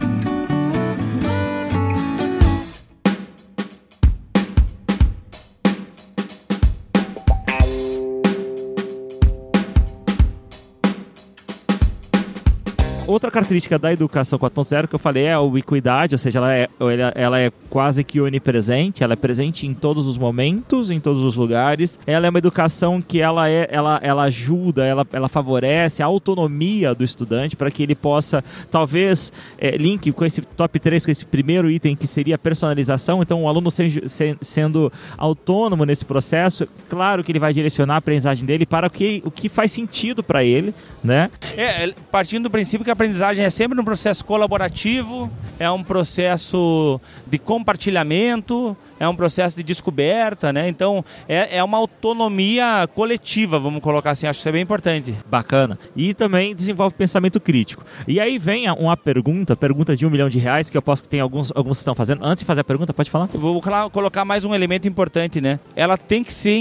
[13.40, 16.68] Característica da educação 4.0 que eu falei é a ubiquidade, ou seja, ela é,
[17.14, 21.36] ela, é quase que onipresente, ela é presente em todos os momentos, em todos os
[21.36, 21.98] lugares.
[22.06, 26.94] Ela é uma educação que ela, é, ela, ela ajuda, ela, ela favorece a autonomia
[26.94, 31.24] do estudante para que ele possa, talvez, é, link com esse top 3, com esse
[31.24, 33.22] primeiro item que seria a personalização.
[33.22, 37.98] Então, o aluno se, se, sendo autônomo nesse processo, claro que ele vai direcionar a
[37.98, 41.30] aprendizagem dele para o que, o que faz sentido para ele, né?
[41.56, 47.00] É, partindo do princípio que a aprendizagem é sempre um processo colaborativo, é um processo
[47.26, 50.68] de compartilhamento, é um processo de descoberta, né?
[50.68, 54.26] Então é, é uma autonomia coletiva, vamos colocar assim.
[54.26, 55.14] Acho que isso é bem importante.
[55.30, 55.78] Bacana.
[55.94, 57.84] E também desenvolve pensamento crítico.
[58.06, 61.08] E aí vem uma pergunta, pergunta de um milhão de reais, que eu posso que
[61.08, 62.24] tem alguns, alguns que estão fazendo.
[62.24, 63.28] Antes de fazer a pergunta, pode falar?
[63.32, 65.60] Vou colocar mais um elemento importante, né?
[65.76, 66.56] Ela tem que ser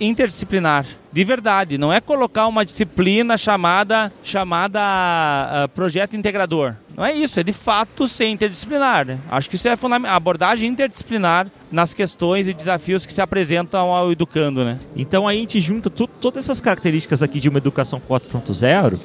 [0.00, 1.76] interdisciplinar de verdade.
[1.76, 6.74] Não é colocar uma disciplina chamada, chamada uh, projeto integrador.
[6.96, 9.06] Não é isso, é de fato ser interdisciplinar.
[9.06, 9.18] Né?
[9.30, 10.14] Acho que isso é fundamental.
[10.14, 14.78] A abordagem interdisciplinar nas questões e desafios que se apresentam ao educando, né?
[14.94, 18.98] Então aí a gente junta todas essas características aqui de uma educação 4.0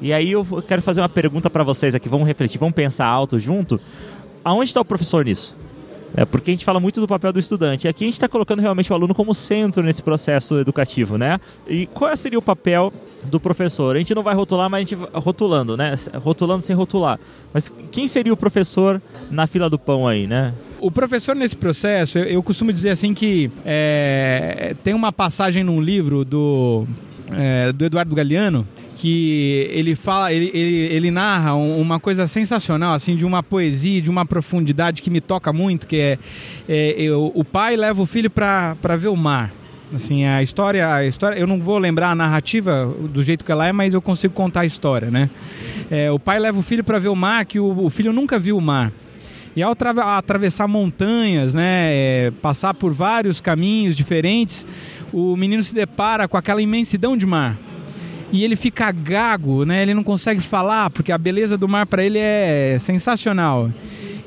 [0.00, 3.40] e aí eu quero fazer uma pergunta para vocês aqui, vamos refletir, vamos pensar alto
[3.40, 3.80] junto.
[4.44, 5.54] Aonde está o professor nisso?
[6.16, 7.86] É porque a gente fala muito do papel do estudante.
[7.86, 11.38] Aqui a gente está colocando realmente o aluno como centro nesse processo educativo, né?
[11.68, 12.90] E qual seria o papel
[13.24, 13.94] do professor?
[13.94, 15.94] A gente não vai rotular, mas a gente rotulando, né?
[16.14, 17.20] Rotulando sem rotular.
[17.52, 19.00] Mas quem seria o professor
[19.30, 20.54] na fila do pão aí, né?
[20.80, 25.82] O professor nesse processo, eu, eu costumo dizer assim que é, tem uma passagem num
[25.82, 26.86] livro do,
[27.30, 33.14] é, do Eduardo Galeano que ele fala, ele, ele, ele narra uma coisa sensacional, assim,
[33.14, 36.18] de uma poesia, de uma profundidade que me toca muito, que é,
[36.66, 39.52] é eu, o pai leva o filho para ver o mar.
[39.94, 43.68] Assim, a história, a história, eu não vou lembrar a narrativa do jeito que ela
[43.68, 45.30] é, mas eu consigo contar a história, né?
[45.90, 48.38] É, o pai leva o filho para ver o mar, que o, o, filho nunca
[48.38, 48.90] viu o mar.
[49.54, 54.66] E ao atravessar montanhas, né, é, passar por vários caminhos diferentes,
[55.12, 57.56] o menino se depara com aquela imensidão de mar
[58.32, 59.82] e ele fica gago, né?
[59.82, 63.70] Ele não consegue falar porque a beleza do mar para ele é sensacional.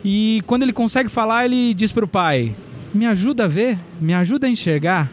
[0.04, 2.56] E quando ele consegue falar, ele diz para o pai:
[2.94, 5.12] "Me ajuda a ver, me ajuda a enxergar".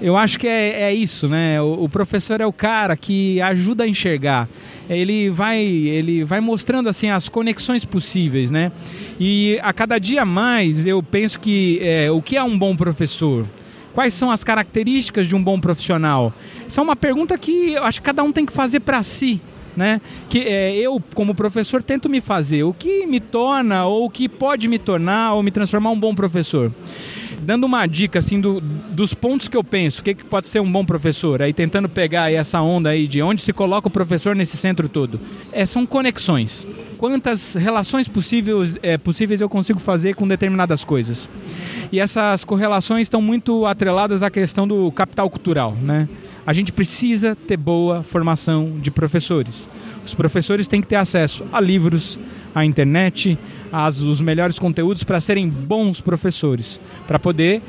[0.00, 1.60] Eu acho que é, é isso, né?
[1.60, 4.48] O, o, professor é o cara que ajuda a enxergar.
[4.88, 8.70] Ele vai, ele vai mostrando assim as conexões possíveis, né?
[9.18, 13.44] E a cada dia mais eu penso que é, o que é um bom professor?
[13.94, 16.32] Quais são as características de um bom profissional?
[16.66, 19.40] Isso é uma pergunta que eu acho que cada um tem que fazer para si.
[19.76, 20.00] Né?
[20.28, 24.28] Que é, eu, como professor, tento me fazer o que me torna ou o que
[24.28, 26.72] pode me tornar ou me transformar um bom professor
[27.40, 30.60] dando uma dica assim do, dos pontos que eu penso, o que, que pode ser
[30.60, 33.90] um bom professor, aí tentando pegar aí essa onda aí de onde se coloca o
[33.90, 35.20] professor nesse centro todo.
[35.52, 36.66] É, são conexões.
[36.98, 41.30] Quantas relações possíveis, é, possíveis eu consigo fazer com determinadas coisas.
[41.92, 46.08] E essas correlações estão muito atreladas à questão do capital cultural, né?
[46.44, 49.68] A gente precisa ter boa formação de professores.
[50.04, 52.18] Os professores têm que ter acesso a livros,
[52.52, 53.38] à internet,
[53.70, 57.62] as, os melhores conteúdos para serem bons professores, para poder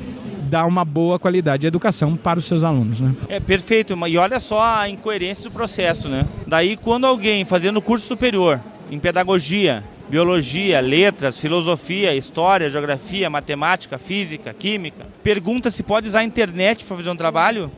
[0.50, 3.14] dar uma boa qualidade de educação para os seus alunos, né?
[3.28, 6.26] É perfeito, e olha só a incoerência do processo, né?
[6.48, 8.60] Daí quando alguém fazendo curso superior
[8.90, 16.24] em pedagogia, biologia, letras, filosofia, história, geografia, matemática, física, química, pergunta se pode usar a
[16.24, 17.70] internet para fazer um trabalho,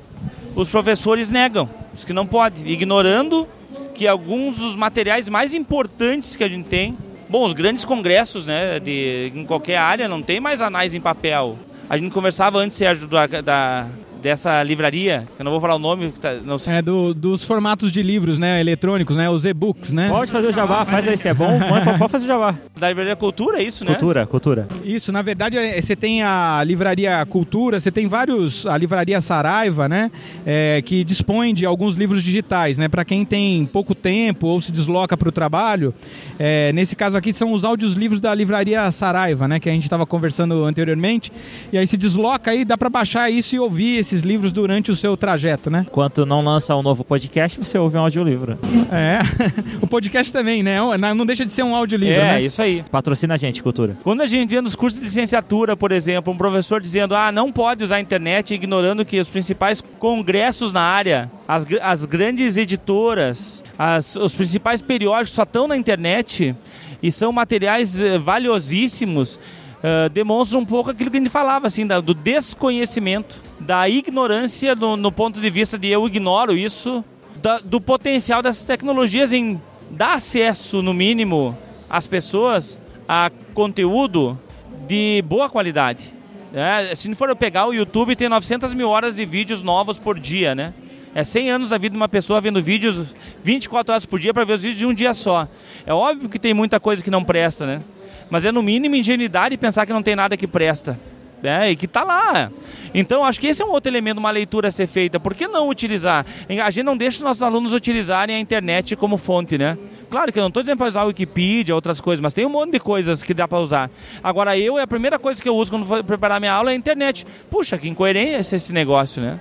[0.54, 3.46] os professores negam, os que não podem, ignorando
[3.94, 6.96] que alguns dos materiais mais importantes que a gente tem
[7.32, 11.58] Bom, os grandes congressos, né, de, em qualquer área, não tem mais anais em papel.
[11.88, 13.86] A gente conversava antes, Sérgio, da, da
[14.22, 16.74] dessa livraria, eu não vou falar o nome, tá, não sei.
[16.74, 20.08] É do, dos formatos de livros, né, eletrônicos, né, os e-books, né?
[20.08, 21.58] Pode fazer o jabá, faz aí se é bom,
[21.98, 22.56] pode fazer o jabá.
[22.82, 23.92] Da livraria Cultura, é isso, né?
[23.92, 24.68] Cultura, Cultura.
[24.84, 29.88] Isso, na verdade, é, você tem a livraria Cultura, você tem vários, a livraria Saraiva,
[29.88, 30.10] né,
[30.46, 34.72] é, que dispõe de alguns livros digitais, né, para quem tem pouco tempo ou se
[34.72, 35.94] desloca para o trabalho,
[36.38, 39.84] é, nesse caso aqui são os áudios livros da livraria Saraiva, né, que a gente
[39.84, 41.32] estava conversando anteriormente,
[41.72, 44.90] e aí se desloca aí, dá para baixar isso e ouvir esse esses livros durante
[44.90, 45.86] o seu trajeto, né?
[45.88, 48.58] Enquanto não lança um novo podcast, você ouve um audiolivro.
[48.90, 49.20] É,
[49.80, 50.76] o podcast também, né?
[51.16, 52.42] Não deixa de ser um audiolivro, é, né?
[52.42, 52.71] É, isso aí.
[52.90, 53.96] Patrocina a gente, Cultura.
[54.02, 57.52] Quando a gente vê nos cursos de licenciatura, por exemplo, um professor dizendo, ah, não
[57.52, 63.62] pode usar a internet, ignorando que os principais congressos na área, as, as grandes editoras,
[63.78, 66.54] as, os principais periódicos só estão na internet
[67.02, 71.86] e são materiais eh, valiosíssimos, uh, demonstra um pouco aquilo que a gente falava, assim,
[71.86, 77.04] da, do desconhecimento, da ignorância no, no, ponto de vista de eu ignoro isso,
[77.42, 79.60] da, do potencial dessas tecnologias em
[79.90, 81.56] dá acesso, no mínimo,
[81.92, 84.40] às pessoas a conteúdo
[84.88, 86.14] de boa qualidade.
[86.54, 89.98] É, se não for eu pegar o YouTube, tem 900 mil horas de vídeos novos
[89.98, 90.72] por dia, né?
[91.14, 93.14] É 100 anos da vida de uma pessoa vendo vídeos
[93.44, 95.46] 24 horas por dia para ver os vídeos de um dia só.
[95.86, 97.82] É óbvio que tem muita coisa que não presta, né?
[98.30, 100.98] Mas é no mínimo ingenuidade pensar que não tem nada que presta.
[101.42, 101.72] Né?
[101.72, 102.52] E que está lá.
[102.94, 105.18] Então, acho que esse é um outro elemento, uma leitura a ser feita.
[105.18, 106.24] Por que não utilizar?
[106.64, 109.76] A gente não deixa os nossos alunos utilizarem a internet como fonte, né?
[110.12, 112.50] Claro que eu não estou dizendo para usar o Wikipedia, outras coisas, mas tem um
[112.50, 113.90] monte de coisas que dá para usar.
[114.22, 116.74] Agora, eu, é a primeira coisa que eu uso quando vou preparar minha aula é
[116.74, 117.26] a internet.
[117.50, 119.40] Puxa, que incoerência esse negócio, né?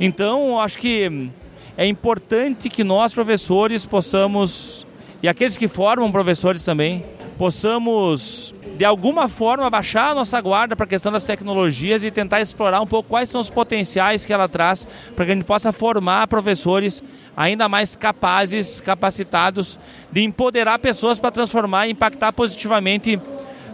[0.00, 1.30] Então, acho que
[1.76, 4.86] é importante que nós, professores, possamos,
[5.22, 7.04] e aqueles que formam professores também,
[7.36, 12.40] possamos de alguma forma baixar a nossa guarda para a questão das tecnologias e tentar
[12.40, 15.72] explorar um pouco quais são os potenciais que ela traz para que a gente possa
[15.72, 17.02] formar professores
[17.36, 19.78] ainda mais capazes, capacitados
[20.10, 23.20] de empoderar pessoas para transformar e impactar positivamente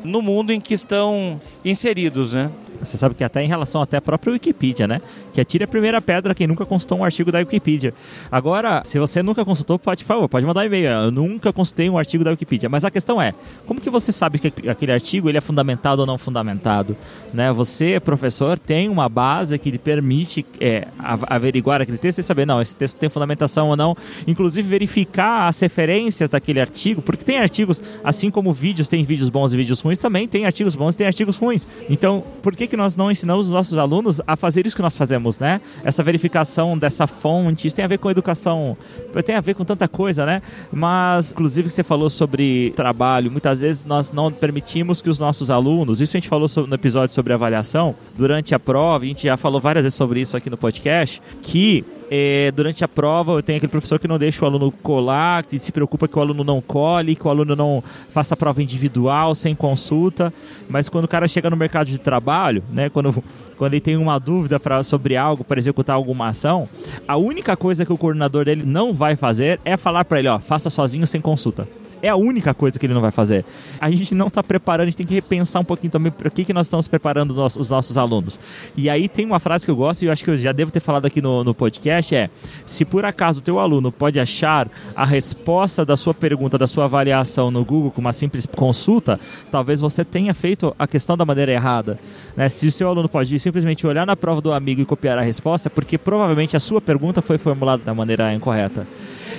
[0.03, 2.51] no mundo em que estão inseridos, né?
[2.85, 5.01] Você sabe que até em relação até à própria Wikipedia, né?
[5.33, 7.95] Que atire a primeira pedra quem nunca consultou um artigo da Wikipedia.
[8.31, 10.91] Agora, se você nunca consultou, pode, por favor, pode mandar e-mail.
[10.91, 12.69] Eu nunca consultei um artigo da Wikipedia.
[12.69, 13.35] Mas a questão é,
[13.67, 16.97] como que você sabe que aquele artigo ele é fundamentado ou não fundamentado?
[17.33, 17.53] Né?
[17.53, 22.61] Você, professor, tem uma base que lhe permite é, averiguar aquele texto e saber, não,
[22.61, 23.97] esse texto tem fundamentação ou não.
[24.27, 29.53] Inclusive verificar as referências daquele artigo, porque tem artigos, assim como vídeos, tem vídeos bons
[29.53, 31.67] e vídeos ruins, também tem artigos bons e tem artigos ruins.
[31.89, 34.97] Então, por que que nós não ensinamos os nossos alunos a fazer isso que nós
[34.97, 35.61] fazemos, né?
[35.85, 38.79] Essa verificação dessa fonte, isso tem a ver com educação,
[39.27, 40.41] tem a ver com tanta coisa, né?
[40.73, 46.01] Mas, inclusive, você falou sobre trabalho, muitas vezes nós não permitimos que os nossos alunos,
[46.01, 49.61] isso a gente falou no episódio sobre avaliação, durante a prova, a gente já falou
[49.61, 53.99] várias vezes sobre isso aqui no podcast, que é, durante a prova tenho aquele professor
[53.99, 57.27] que não deixa o aluno colar, que se preocupa que o aluno não cole, que
[57.27, 60.31] o aluno não faça a prova individual, sem consulta.
[60.69, 63.25] Mas quando o cara chega no mercado de trabalho, né, quando,
[63.57, 66.69] quando ele tem uma dúvida pra, sobre algo, para executar alguma ação,
[67.09, 70.39] a única coisa que o coordenador dele não vai fazer é falar para ele, ó,
[70.39, 71.67] faça sozinho sem consulta.
[72.03, 73.45] É a única coisa que ele não vai fazer.
[73.81, 76.45] A gente não está preparando, a gente tem que repensar um pouquinho também para que,
[76.45, 78.41] que nós estamos preparando os nossos alunos.
[78.77, 80.73] E aí tem uma frase que eu gosto e eu acho que eu já devo
[80.73, 82.29] ter falado aqui no, no podcast, é
[82.67, 86.87] se por acaso o teu aluno pode achar a resposta da sua pergunta, da sua
[86.87, 91.53] avaliação no Google com uma simples consulta, talvez você tenha feito a questão da maneira
[91.53, 91.99] errada.
[92.37, 92.49] Né?
[92.49, 95.69] Se o seu aluno pode simplesmente olhar na prova do amigo e copiar a resposta,
[95.69, 98.87] é porque provavelmente a sua pergunta foi formulada da maneira incorreta.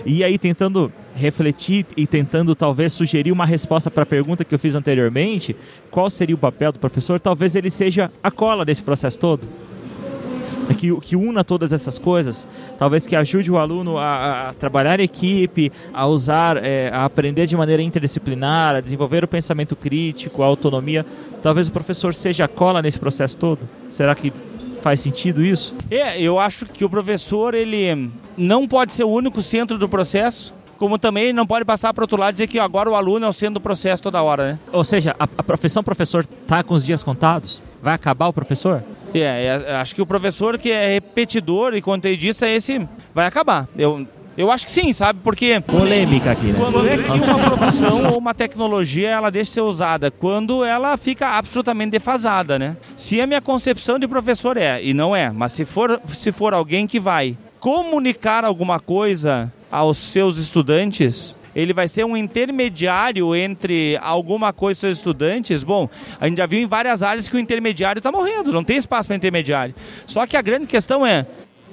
[0.05, 4.59] E aí tentando refletir e tentando talvez sugerir uma resposta para a pergunta que eu
[4.59, 5.55] fiz anteriormente,
[5.89, 7.19] qual seria o papel do professor?
[7.19, 9.47] Talvez ele seja a cola desse processo todo.
[10.77, 12.47] Que, que una todas essas coisas,
[12.79, 17.45] talvez que ajude o aluno a, a trabalhar em equipe, a usar, é, a aprender
[17.45, 21.05] de maneira interdisciplinar, a desenvolver o pensamento crítico, a autonomia.
[21.43, 23.59] Talvez o professor seja a cola nesse processo todo.
[23.91, 24.31] Será que
[24.81, 25.75] faz sentido isso?
[25.91, 30.53] É, eu acho que o professor ele não pode ser o único centro do processo
[30.83, 33.29] como também não pode passar para outro lado e dizer que agora o aluno é
[33.29, 34.59] o centro do processo toda hora, né?
[34.69, 37.63] Ou seja, a, a profissão professor está com os dias contados?
[37.81, 38.83] Vai acabar o professor?
[39.13, 43.65] É, é, acho que o professor que é repetidor e conteudista, esse vai acabar.
[43.77, 44.05] Eu,
[44.35, 45.21] eu acho que sim, sabe?
[45.23, 45.61] Porque.
[45.61, 46.59] Polêmica aqui, né?
[46.59, 50.11] Quando é que uma profissão ou uma tecnologia ela deixa de ser usada?
[50.11, 52.75] Quando ela fica absolutamente defasada, né?
[52.97, 56.53] Se a minha concepção de professor é, e não é, mas se for, se for
[56.53, 63.97] alguém que vai comunicar alguma coisa aos seus estudantes, ele vai ser um intermediário entre
[64.03, 65.63] alguma coisa e seus estudantes.
[65.63, 65.89] Bom,
[66.21, 69.07] a gente já viu em várias áreas que o intermediário está morrendo, não tem espaço
[69.07, 69.73] para intermediário.
[70.05, 71.25] Só que a grande questão é,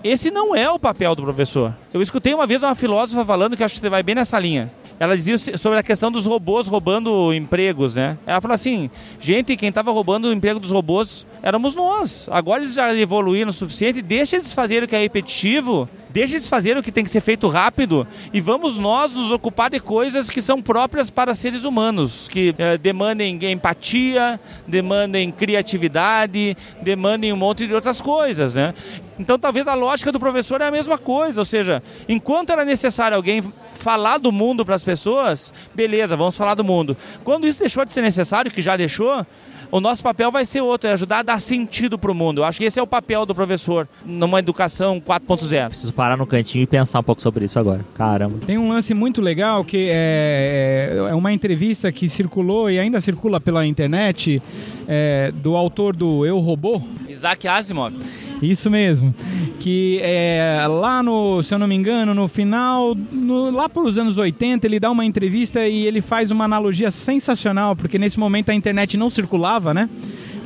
[0.03, 1.77] esse não é o papel do professor.
[1.93, 4.71] Eu escutei uma vez uma filósofa falando que acho que vai bem nessa linha
[5.01, 8.19] ela dizia sobre a questão dos robôs roubando empregos, né?
[8.27, 12.29] Ela falou assim, gente, quem estava roubando o emprego dos robôs éramos nós.
[12.31, 16.49] Agora eles já evoluíram o suficiente, deixa eles fazerem o que é repetitivo Deixe eles
[16.49, 20.29] fazerem o que tem que ser feito rápido e vamos nós nos ocupar de coisas
[20.29, 27.67] que são próprias para seres humanos, que é, demandem empatia, demandem criatividade, demandem um monte
[27.67, 28.75] de outras coisas, né?
[29.19, 33.17] Então talvez a lógica do professor é a mesma coisa, ou seja, enquanto era necessário
[33.17, 36.97] alguém falar do mundo para as pessoas, beleza, vamos falar do mundo.
[37.23, 39.25] Quando isso deixou de ser necessário, que já deixou,
[39.71, 42.41] o nosso papel vai ser outro, é ajudar a dar sentido para o mundo.
[42.41, 45.69] Eu acho que esse é o papel do professor numa educação 4.0.
[45.69, 47.85] Preciso parar no cantinho e pensar um pouco sobre isso agora.
[47.95, 48.39] Caramba.
[48.47, 53.41] Tem um lance muito legal que é, é uma entrevista que circulou e ainda circula
[53.41, 54.43] pela internet
[54.89, 56.83] é, do autor do Eu Robô.
[57.09, 57.95] Isaac Asimov.
[58.43, 59.15] Isso mesmo.
[59.59, 63.99] Que é, lá no, se eu não me engano, no final, no, lá para os
[63.99, 68.51] anos 80, ele dá uma entrevista e ele faz uma analogia sensacional, porque nesse momento
[68.51, 69.89] a internet não circulava, né?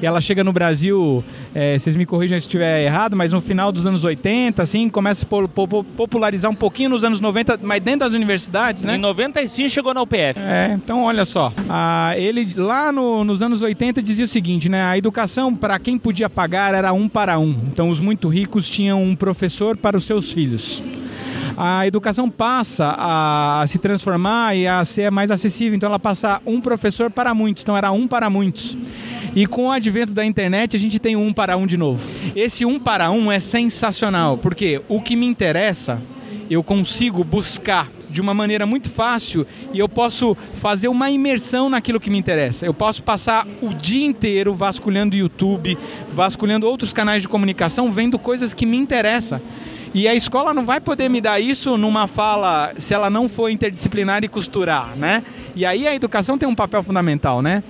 [0.05, 1.25] E ela chega no Brasil,
[1.55, 5.25] é, vocês me corrijam se estiver errado, mas no final dos anos 80, assim, começa
[5.25, 5.29] a
[5.97, 8.97] popularizar um pouquinho nos anos 90, mas dentro das universidades, né?
[8.97, 10.39] Em 95 chegou na UPF.
[10.39, 11.51] É, então olha só.
[11.71, 14.83] Ah, ele lá no, nos anos 80 dizia o seguinte, né?
[14.83, 17.57] A educação para quem podia pagar era um para um.
[17.73, 20.83] Então os muito ricos tinham um professor para os seus filhos
[21.57, 25.77] a educação passa a se transformar e a ser mais acessível.
[25.77, 27.63] Então ela passa um professor para muitos.
[27.63, 28.77] Então era um para muitos.
[29.37, 32.09] E com o advento da internet, a gente tem um para um de novo.
[32.37, 36.01] Esse um para um é sensacional, porque o que me interessa,
[36.49, 41.99] eu consigo buscar de uma maneira muito fácil e eu posso fazer uma imersão naquilo
[41.99, 42.65] que me interessa.
[42.65, 45.77] Eu posso passar o dia inteiro vasculhando YouTube,
[46.13, 49.41] vasculhando outros canais de comunicação, vendo coisas que me interessam.
[49.93, 53.49] E a escola não vai poder me dar isso numa fala se ela não for
[53.49, 55.25] interdisciplinar e costurar, né?
[55.57, 57.65] E aí a educação tem um papel fundamental, né?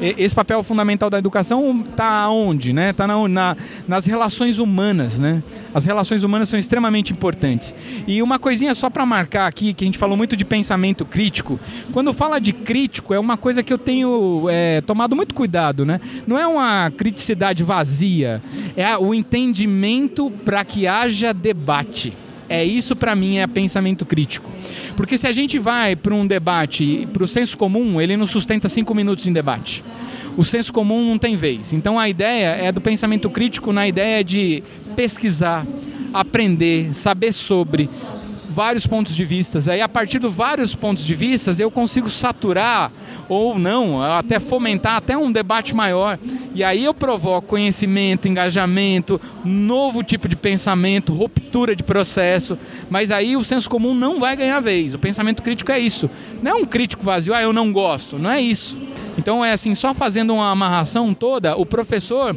[0.00, 2.90] Esse papel fundamental da educação está onde, né?
[2.90, 5.42] Está na, na, nas relações humanas, né?
[5.74, 7.74] As relações humanas são extremamente importantes.
[8.06, 11.60] E uma coisinha só para marcar aqui, que a gente falou muito de pensamento crítico.
[11.92, 16.00] Quando fala de crítico, é uma coisa que eu tenho é, tomado muito cuidado, né?
[16.26, 18.42] Não é uma criticidade vazia,
[18.76, 22.16] é o entendimento para que haja debate.
[22.50, 24.50] É isso para mim é pensamento crítico.
[24.96, 28.68] Porque se a gente vai para um debate, para o senso comum, ele não sustenta
[28.68, 29.84] cinco minutos em debate.
[30.36, 31.72] O senso comum não tem vez.
[31.72, 34.64] Então a ideia é do pensamento crítico na ideia de
[34.96, 35.64] pesquisar,
[36.12, 37.88] aprender, saber sobre,
[38.50, 39.58] vários pontos de vista.
[39.70, 42.90] Aí, a partir de vários pontos de vista, eu consigo saturar
[43.30, 46.18] ou não, até fomentar até um debate maior.
[46.52, 52.58] E aí eu provoco conhecimento, engajamento, novo tipo de pensamento, ruptura de processo.
[52.90, 54.94] Mas aí o senso comum não vai ganhar vez.
[54.94, 56.10] O pensamento crítico é isso.
[56.42, 58.18] Não é um crítico vazio, ah, eu não gosto.
[58.18, 58.76] Não é isso.
[59.16, 62.34] Então é assim, só fazendo uma amarração toda, o professor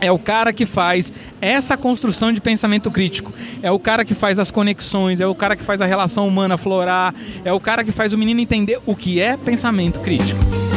[0.00, 3.32] é o cara que faz essa construção de pensamento crítico.
[3.62, 6.56] É o cara que faz as conexões, é o cara que faz a relação humana
[6.56, 10.67] florar, é o cara que faz o menino entender o que é pensamento crítico.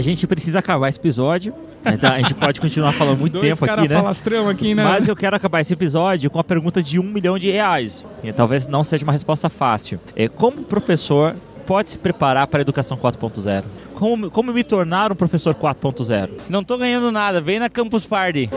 [0.00, 1.52] A gente precisa acabar esse episódio.
[1.84, 4.02] Então, a gente pode continuar falando muito Dois tempo aqui, né?
[4.50, 4.82] aqui, né?
[4.82, 8.02] Mas eu quero acabar esse episódio com a pergunta de um milhão de reais.
[8.24, 10.00] E talvez não seja uma resposta fácil.
[10.16, 11.36] É como o professor
[11.66, 13.62] pode se preparar para a educação 4.0?
[13.94, 16.30] Como, como me tornar um professor 4.0?
[16.48, 18.48] Não tô ganhando nada, vem na Campus Party.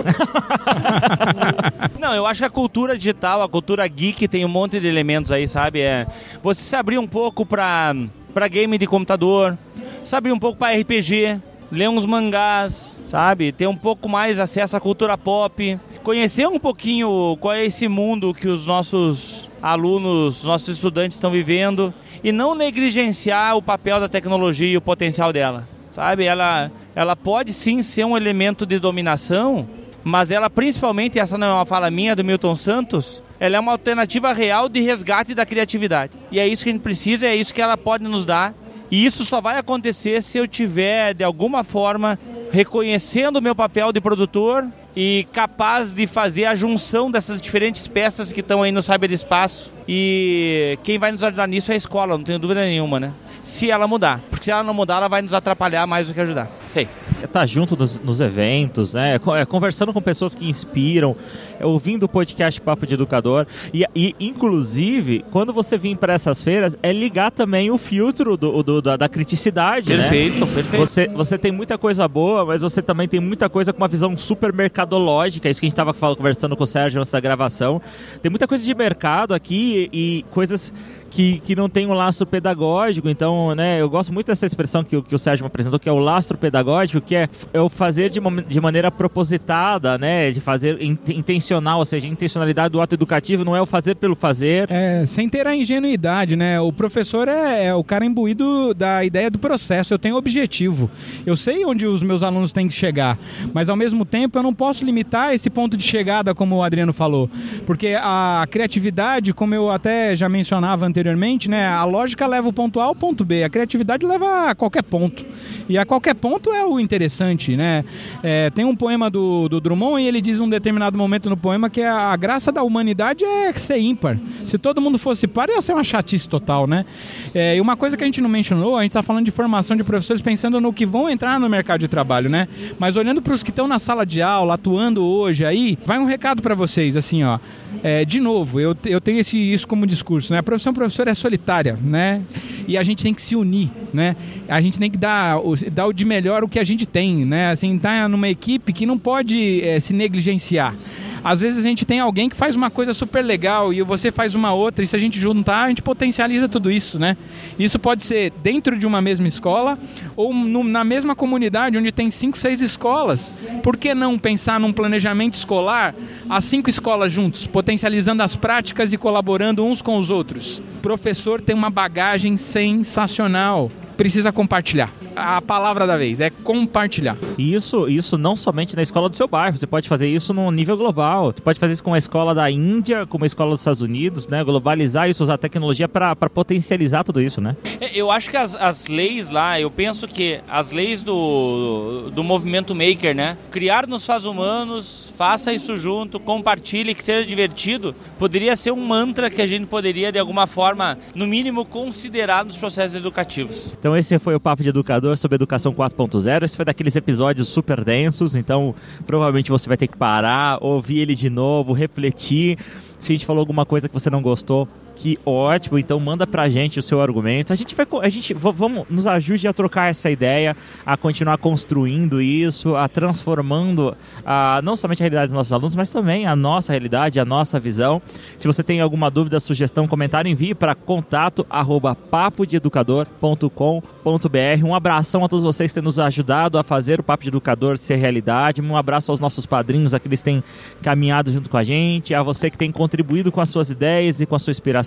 [2.00, 5.30] não, eu acho que a cultura digital, a cultura geek tem um monte de elementos
[5.30, 5.82] aí, sabe?
[5.82, 6.08] É,
[6.42, 7.94] você se abrir um pouco para
[8.34, 9.58] para game de computador,
[10.04, 11.40] saber um pouco para RPG,
[11.72, 13.52] ler uns mangás, sabe?
[13.52, 18.34] Ter um pouco mais acesso à cultura pop, conhecer um pouquinho qual é esse mundo
[18.34, 21.94] que os nossos alunos, nossos estudantes estão vivendo
[22.24, 26.26] e não negligenciar o papel da tecnologia e o potencial dela, sabe?
[26.26, 29.68] Ela, ela pode sim ser um elemento de dominação,
[30.04, 33.72] mas ela principalmente, essa não é uma fala minha do Milton Santos, ela é uma
[33.72, 36.14] alternativa real de resgate da criatividade.
[36.32, 38.54] E é isso que a gente precisa, é isso que ela pode nos dar.
[38.94, 42.20] E isso só vai acontecer se eu tiver, de alguma forma,
[42.52, 48.32] reconhecendo o meu papel de produtor e capaz de fazer a junção dessas diferentes peças
[48.32, 49.72] que estão aí no cyberespaço.
[49.88, 53.12] E quem vai nos ajudar nisso é a escola, não tenho dúvida nenhuma, né?
[53.42, 54.22] Se ela mudar.
[54.30, 56.48] Porque se ela não mudar, ela vai nos atrapalhar mais do que ajudar.
[56.70, 56.88] Sei
[57.28, 59.16] tá junto nos, nos eventos, né?
[59.16, 61.16] É, conversando com pessoas que inspiram,
[61.60, 63.48] é, ouvindo o podcast Papo de Educador.
[63.74, 68.64] E, e inclusive, quando você vir para essas feiras, é ligar também o filtro do,
[68.64, 70.54] do da, da, criticidade, perfeito, né?
[70.54, 73.88] Perfeito, você, você tem muita coisa boa, mas você também tem muita coisa com uma
[73.88, 75.50] visão super mercadológica.
[75.50, 77.82] Isso que a gente estava conversando com o Sérgio antes da gravação.
[78.22, 80.74] Tem muita coisa de mercado aqui e, e coisas
[81.14, 83.08] que, que não tem um laço pedagógico.
[83.08, 85.92] Então, né, eu gosto muito dessa expressão que, que o Sérgio me apresentou, que é
[85.92, 90.98] o lastro pedagógico, que é, o fazer de, de maneira propositada, né, de fazer in,
[91.08, 94.68] intencional, ou seja, a intencionalidade do ato educativo não é o fazer pelo fazer.
[94.72, 96.60] É, sem ter a ingenuidade, né?
[96.60, 99.94] O professor é, é o cara imbuído da ideia do processo.
[99.94, 100.90] Eu tenho objetivo.
[101.26, 103.20] Eu sei onde os meus alunos têm que chegar,
[103.54, 106.92] mas ao mesmo tempo eu não posso limitar esse ponto de chegada, como o Adriano
[106.92, 107.30] falou,
[107.66, 111.68] porque a criatividade, como eu até já mencionava anteriormente, anteriormente, né?
[111.68, 115.26] A lógica leva o ponto A ao ponto B, a criatividade leva a qualquer ponto.
[115.68, 117.84] E a qualquer ponto é o interessante, né?
[118.22, 121.70] É, tem um poema do, do Drummond e ele diz um determinado momento no poema
[121.70, 124.18] que a graça da humanidade é ser ímpar.
[124.48, 126.86] Se todo mundo fosse par, ia ser uma chatice total, né?
[127.34, 129.76] É, e uma coisa que a gente não mencionou, a gente está falando de formação
[129.76, 132.48] de professores pensando no que vão entrar no mercado de trabalho, né?
[132.80, 136.06] Mas olhando para os que estão na sala de aula, atuando hoje aí, vai um
[136.06, 137.40] recado para vocês, assim, ó.
[137.82, 140.40] É, de novo, eu, eu tenho esse, isso como discurso, né?
[140.40, 142.22] A profissão professor é solitária, né?
[142.68, 144.16] E a gente tem que se unir, né?
[144.48, 145.38] A gente tem que dar,
[145.72, 147.50] dar o de melhor o que a gente tem, né?
[147.50, 150.76] Assim, tá numa equipe que não pode é, se negligenciar.
[151.24, 154.36] Às vezes a gente tem alguém que faz uma coisa super legal e você faz
[154.36, 157.16] uma outra, e se a gente juntar, a gente potencializa tudo isso, né?
[157.58, 159.80] Isso pode ser dentro de uma mesma escola
[160.16, 163.34] ou no, na mesma comunidade onde tem cinco, seis escolas.
[163.62, 165.96] Por que não pensar num planejamento escolar
[166.30, 170.60] as cinco escolas juntos, potencializando as práticas e colaborando uns com os outros?
[170.78, 174.92] O professor tem uma bagagem sensacional precisa compartilhar.
[175.16, 177.18] A palavra da vez é compartilhar.
[177.38, 180.50] E isso, isso não somente na escola do seu bairro, você pode fazer isso no
[180.52, 181.32] nível global.
[181.32, 184.28] Você pode fazer isso com uma escola da Índia, com uma escola dos Estados Unidos,
[184.28, 184.44] né?
[184.44, 187.56] Globalizar isso, usar tecnologia para potencializar tudo isso, né?
[187.80, 192.24] É, eu acho que as, as leis lá, eu penso que as leis do, do
[192.24, 193.38] movimento maker, né?
[193.52, 199.30] Criar nos faz humanos, faça isso junto, compartilhe, que seja divertido, poderia ser um mantra
[199.30, 203.74] que a gente poderia, de alguma forma, no mínimo, considerar nos processos educativos.
[203.80, 206.44] Então esse foi o Papo de Educador sobre Educação 4.0.
[206.44, 208.74] Esse foi daqueles episódios super densos, então
[209.06, 212.58] provavelmente você vai ter que parar, ouvir ele de novo, refletir.
[213.00, 216.50] Se a gente falou alguma coisa que você não gostou, que ótimo, então manda pra
[216.50, 217.52] gente o seu argumento.
[217.52, 222.22] A gente vai a gente vamos nos ajude a trocar essa ideia, a continuar construindo
[222.22, 226.72] isso, a transformando a, não somente a realidade dos nossos alunos, mas também a nossa
[226.72, 228.02] realidade, a nossa visão.
[228.38, 234.66] Se você tem alguma dúvida, sugestão, comentário, envie para contato arroba papodeeducador.com.br.
[234.66, 237.78] Um abração a todos vocês que têm nos ajudado a fazer o Papo de Educador
[237.78, 238.62] ser realidade.
[238.62, 240.44] Um abraço aos nossos padrinhos, aqueles que têm
[240.82, 244.26] caminhado junto com a gente, a você que tem contribuído com as suas ideias e
[244.26, 244.83] com a sua inspiração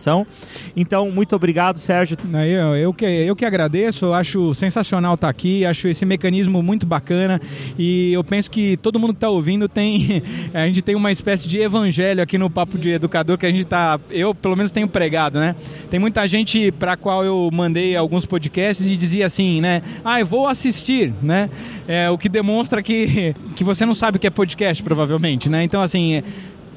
[0.76, 2.16] então, muito obrigado, Sérgio.
[2.46, 7.40] Eu, eu, que, eu que agradeço, acho sensacional estar aqui, acho esse mecanismo muito bacana
[7.78, 10.22] e eu penso que todo mundo que está ouvindo tem.
[10.52, 13.62] A gente tem uma espécie de evangelho aqui no Papo de Educador que a gente
[13.62, 13.98] está.
[14.10, 15.54] Eu, pelo menos, tenho pregado, né?
[15.90, 19.82] Tem muita gente para qual eu mandei alguns podcasts e dizia assim, né?
[20.04, 21.50] Ah, eu vou assistir, né?
[21.86, 25.62] É, o que demonstra que, que você não sabe o que é podcast, provavelmente, né?
[25.62, 26.22] Então, assim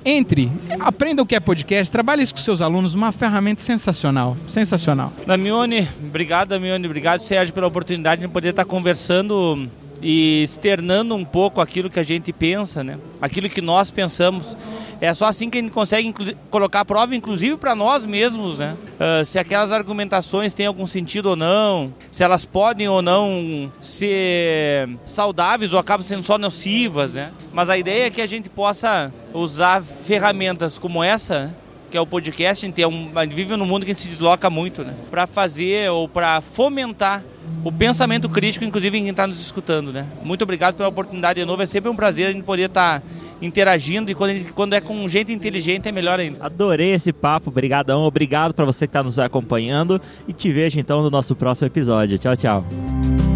[0.04, 5.14] entre, aprenda o que é podcast, trabalhe isso com seus alunos, uma ferramenta sensacional, sensacional.
[5.26, 9.70] Damione, obrigado Damione, obrigado Sérgio pela oportunidade de poder estar conversando
[10.02, 12.98] e externando um pouco aquilo que a gente pensa, né?
[13.22, 14.56] Aquilo que nós pensamos.
[15.02, 16.14] É só assim que a gente consegue
[16.50, 18.76] colocar a prova, inclusive para nós mesmos, né?
[19.00, 24.90] Uh, se aquelas argumentações têm algum sentido ou não, se elas podem ou não ser
[25.06, 27.32] saudáveis ou acabam sendo só nocivas, né?
[27.54, 31.56] Mas a ideia é que a gente possa usar ferramentas como essa
[31.90, 34.84] que é o podcast, é um, vive num mundo que a gente se desloca muito,
[34.84, 34.94] né?
[35.10, 37.24] Para fazer ou para fomentar
[37.64, 40.08] o pensamento crítico, inclusive em quem está nos escutando, né?
[40.24, 41.62] Muito obrigado pela oportunidade de novo.
[41.62, 43.08] É sempre um prazer a gente poder estar tá
[43.42, 46.46] interagindo e quando, gente, quando é com gente inteligente é melhor ainda.
[46.46, 48.04] Adorei esse papo, obrigadão.
[48.04, 52.18] Obrigado para você que está nos acompanhando e te vejo então no nosso próximo episódio.
[52.18, 53.29] Tchau, tchau.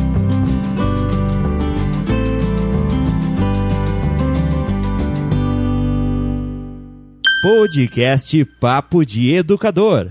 [7.44, 10.08] Podcast Papo de Educador.